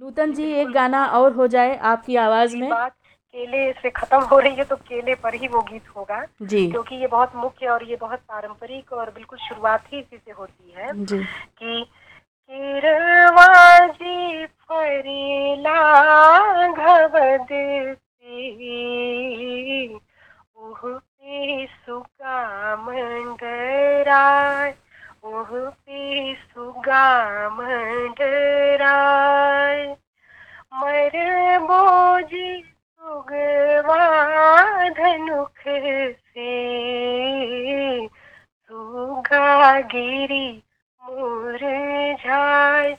नूतन 0.00 0.32
जी 0.32 0.50
एक 0.52 0.68
गाना 0.68 1.04
और 1.18 1.32
हो 1.32 1.46
जाए 1.46 1.76
आपकी 1.90 2.16
आवाज़ 2.16 2.56
में। 2.56 2.68
बात 2.70 2.92
केले 3.34 3.72
से 3.72 3.90
खत्म 3.90 4.20
हो 4.22 4.38
रही 4.38 4.54
है 4.54 4.64
तो 4.64 4.76
केले 4.76 5.14
पर 5.14 5.34
ही 5.34 5.48
वो 5.48 5.60
गीत 5.62 5.88
होगा। 5.96 6.20
जी। 6.42 6.70
क्योंकि 6.70 6.96
ये 6.96 7.06
बहुत 7.06 7.36
मुख्य 7.36 7.66
और 7.66 7.84
ये 7.84 7.96
बहुत 7.96 8.18
पारंपरिक 8.28 8.92
और 8.92 9.10
बिल्कुल 9.10 9.38
शुरुआत 9.38 9.92
ही 9.92 9.98
इसी 9.98 10.16
से 10.16 10.32
होती 10.32 10.74
है 10.76 10.92
जी। 11.04 11.22
कि 11.58 11.84
किरवाजी 12.50 14.46
फरेला 14.46 15.80
घवदती 16.68 17.94
उह 21.28 21.34
पे 21.34 21.66
सुगा 21.66 22.76
मंडराय 22.76 24.74
उह 25.24 25.70
पे 25.70 26.34
सुगा 26.34 27.48
मंडराय। 27.48 29.96
पर 30.74 31.58
बोझी 31.58 32.62
सुगवा 32.62 34.08
धनुख 34.88 35.58
से, 35.58 38.08
सुगा 38.08 39.80
गिरी 39.80 40.62
मुरझाए 41.02 42.98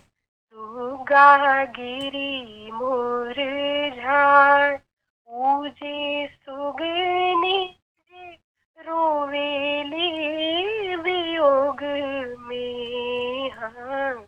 सुगा 0.54 1.64
गिरी 1.64 2.72
पूजे 5.30 6.28
सुगनी 6.28 7.79
रोवेली 9.00 10.96
वियोग 10.96 11.84
में 12.40 13.52
हाँ 13.52 14.28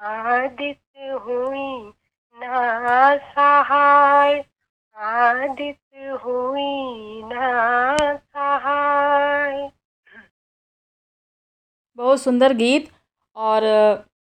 आदित्य 0.00 1.10
हुई 1.24 1.92
ना 2.36 3.16
सहाय, 3.16 4.34
आदित्य 4.96 6.18
हुई 6.24 7.22
ना 7.24 7.96
सहाय। 8.16 9.70
बहुत 11.98 12.20
सुंदर 12.22 12.52
गीत 12.54 12.88
और, 13.36 13.62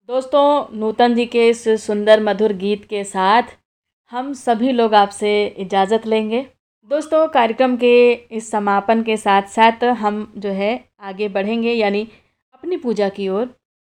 दोस्तों, 0.09 0.77
नूतन 0.79 1.15
जी 1.15 1.25
के 1.25 1.47
इस 1.49 1.63
सुंदर 1.85 2.23
मधुर 2.23 2.53
गीत 2.55 2.85
के 2.89 3.03
साथ 3.03 3.55
हम 4.11 4.33
सभी 4.33 4.71
लोग 4.71 4.93
आपसे 4.95 5.45
इजाज़त 5.47 6.05
लेंगे। 6.05 6.45
दोस्तों 6.91 7.27
कार्यक्रम 7.27 7.75
के 7.75 8.11
इस 8.13 8.49
समापन 8.51 9.01
के 9.03 9.15
साथ 9.17 9.47
साथ 9.49 9.83
हम 9.99 10.33
जो 10.37 10.49
है 10.49 10.73
आगे 11.01 11.27
बढ़ेंगे 11.29 11.71
यानी 11.71 12.01
अपनी 12.53 12.77
पूजा 12.77 13.07
की 13.09 13.27
ओर 13.29 13.39
और, 13.39 13.49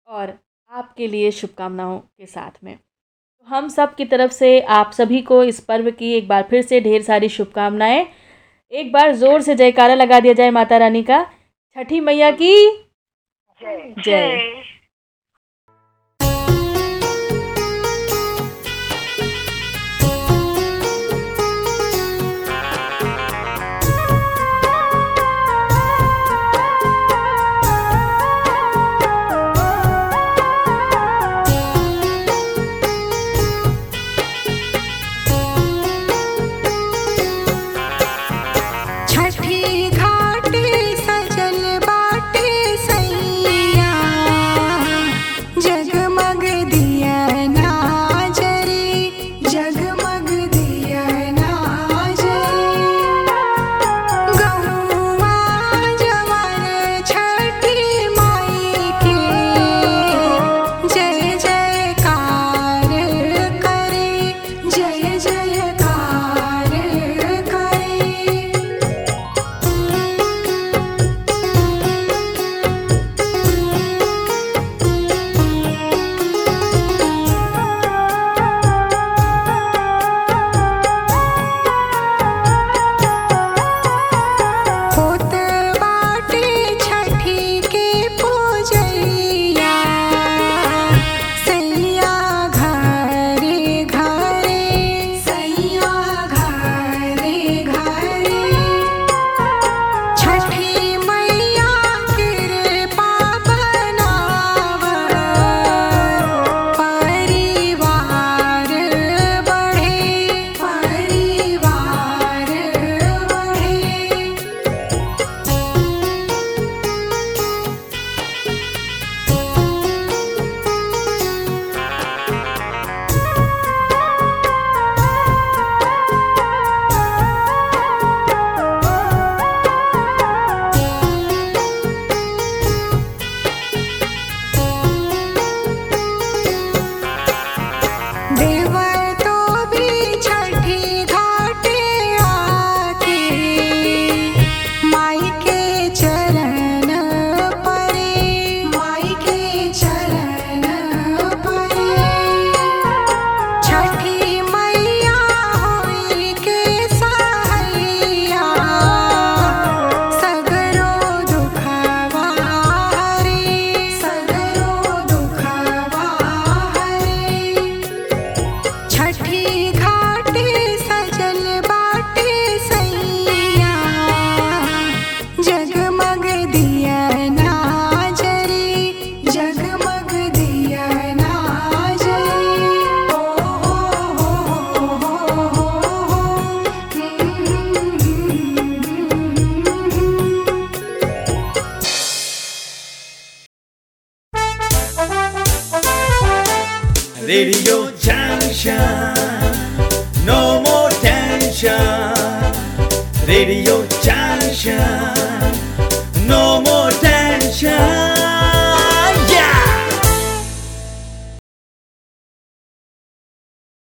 और 0.07 0.33
आपके 0.71 1.07
लिए 1.07 1.31
शुभकामनाओं 1.31 1.97
के 1.99 2.25
साथ 2.25 2.63
में। 2.63 2.75
तो 2.75 3.55
हम 3.55 3.67
सब 3.69 3.95
की 3.95 4.05
तरफ़ 4.05 4.31
से 4.31 4.59
आप 4.71 4.91
सभी 4.91 5.21
को 5.21 5.43
इस 5.43 5.59
पर्व 5.59 5.89
की 5.91 6.13
एक 6.13 6.27
बार 6.27 6.43
फिर 6.49 6.61
से 6.61 6.81
ढेर 6.81 7.01
सारी 7.01 7.29
शुभकामनाएँ। 7.29 8.05
एक 8.71 8.91
बार 8.91 9.15
ज़ोर 9.15 9.41
से 9.41 9.55
जयकारा 9.55 9.95
लगा 9.95 10.19
दिया 10.19 10.33
जाए 10.33 10.49
माता 10.51 10.77
रानी 10.77 11.03
का। 11.03 11.23
छठी 11.77 11.99
मैया 11.99 12.31
की 12.31 12.55
जय। 13.61 14.63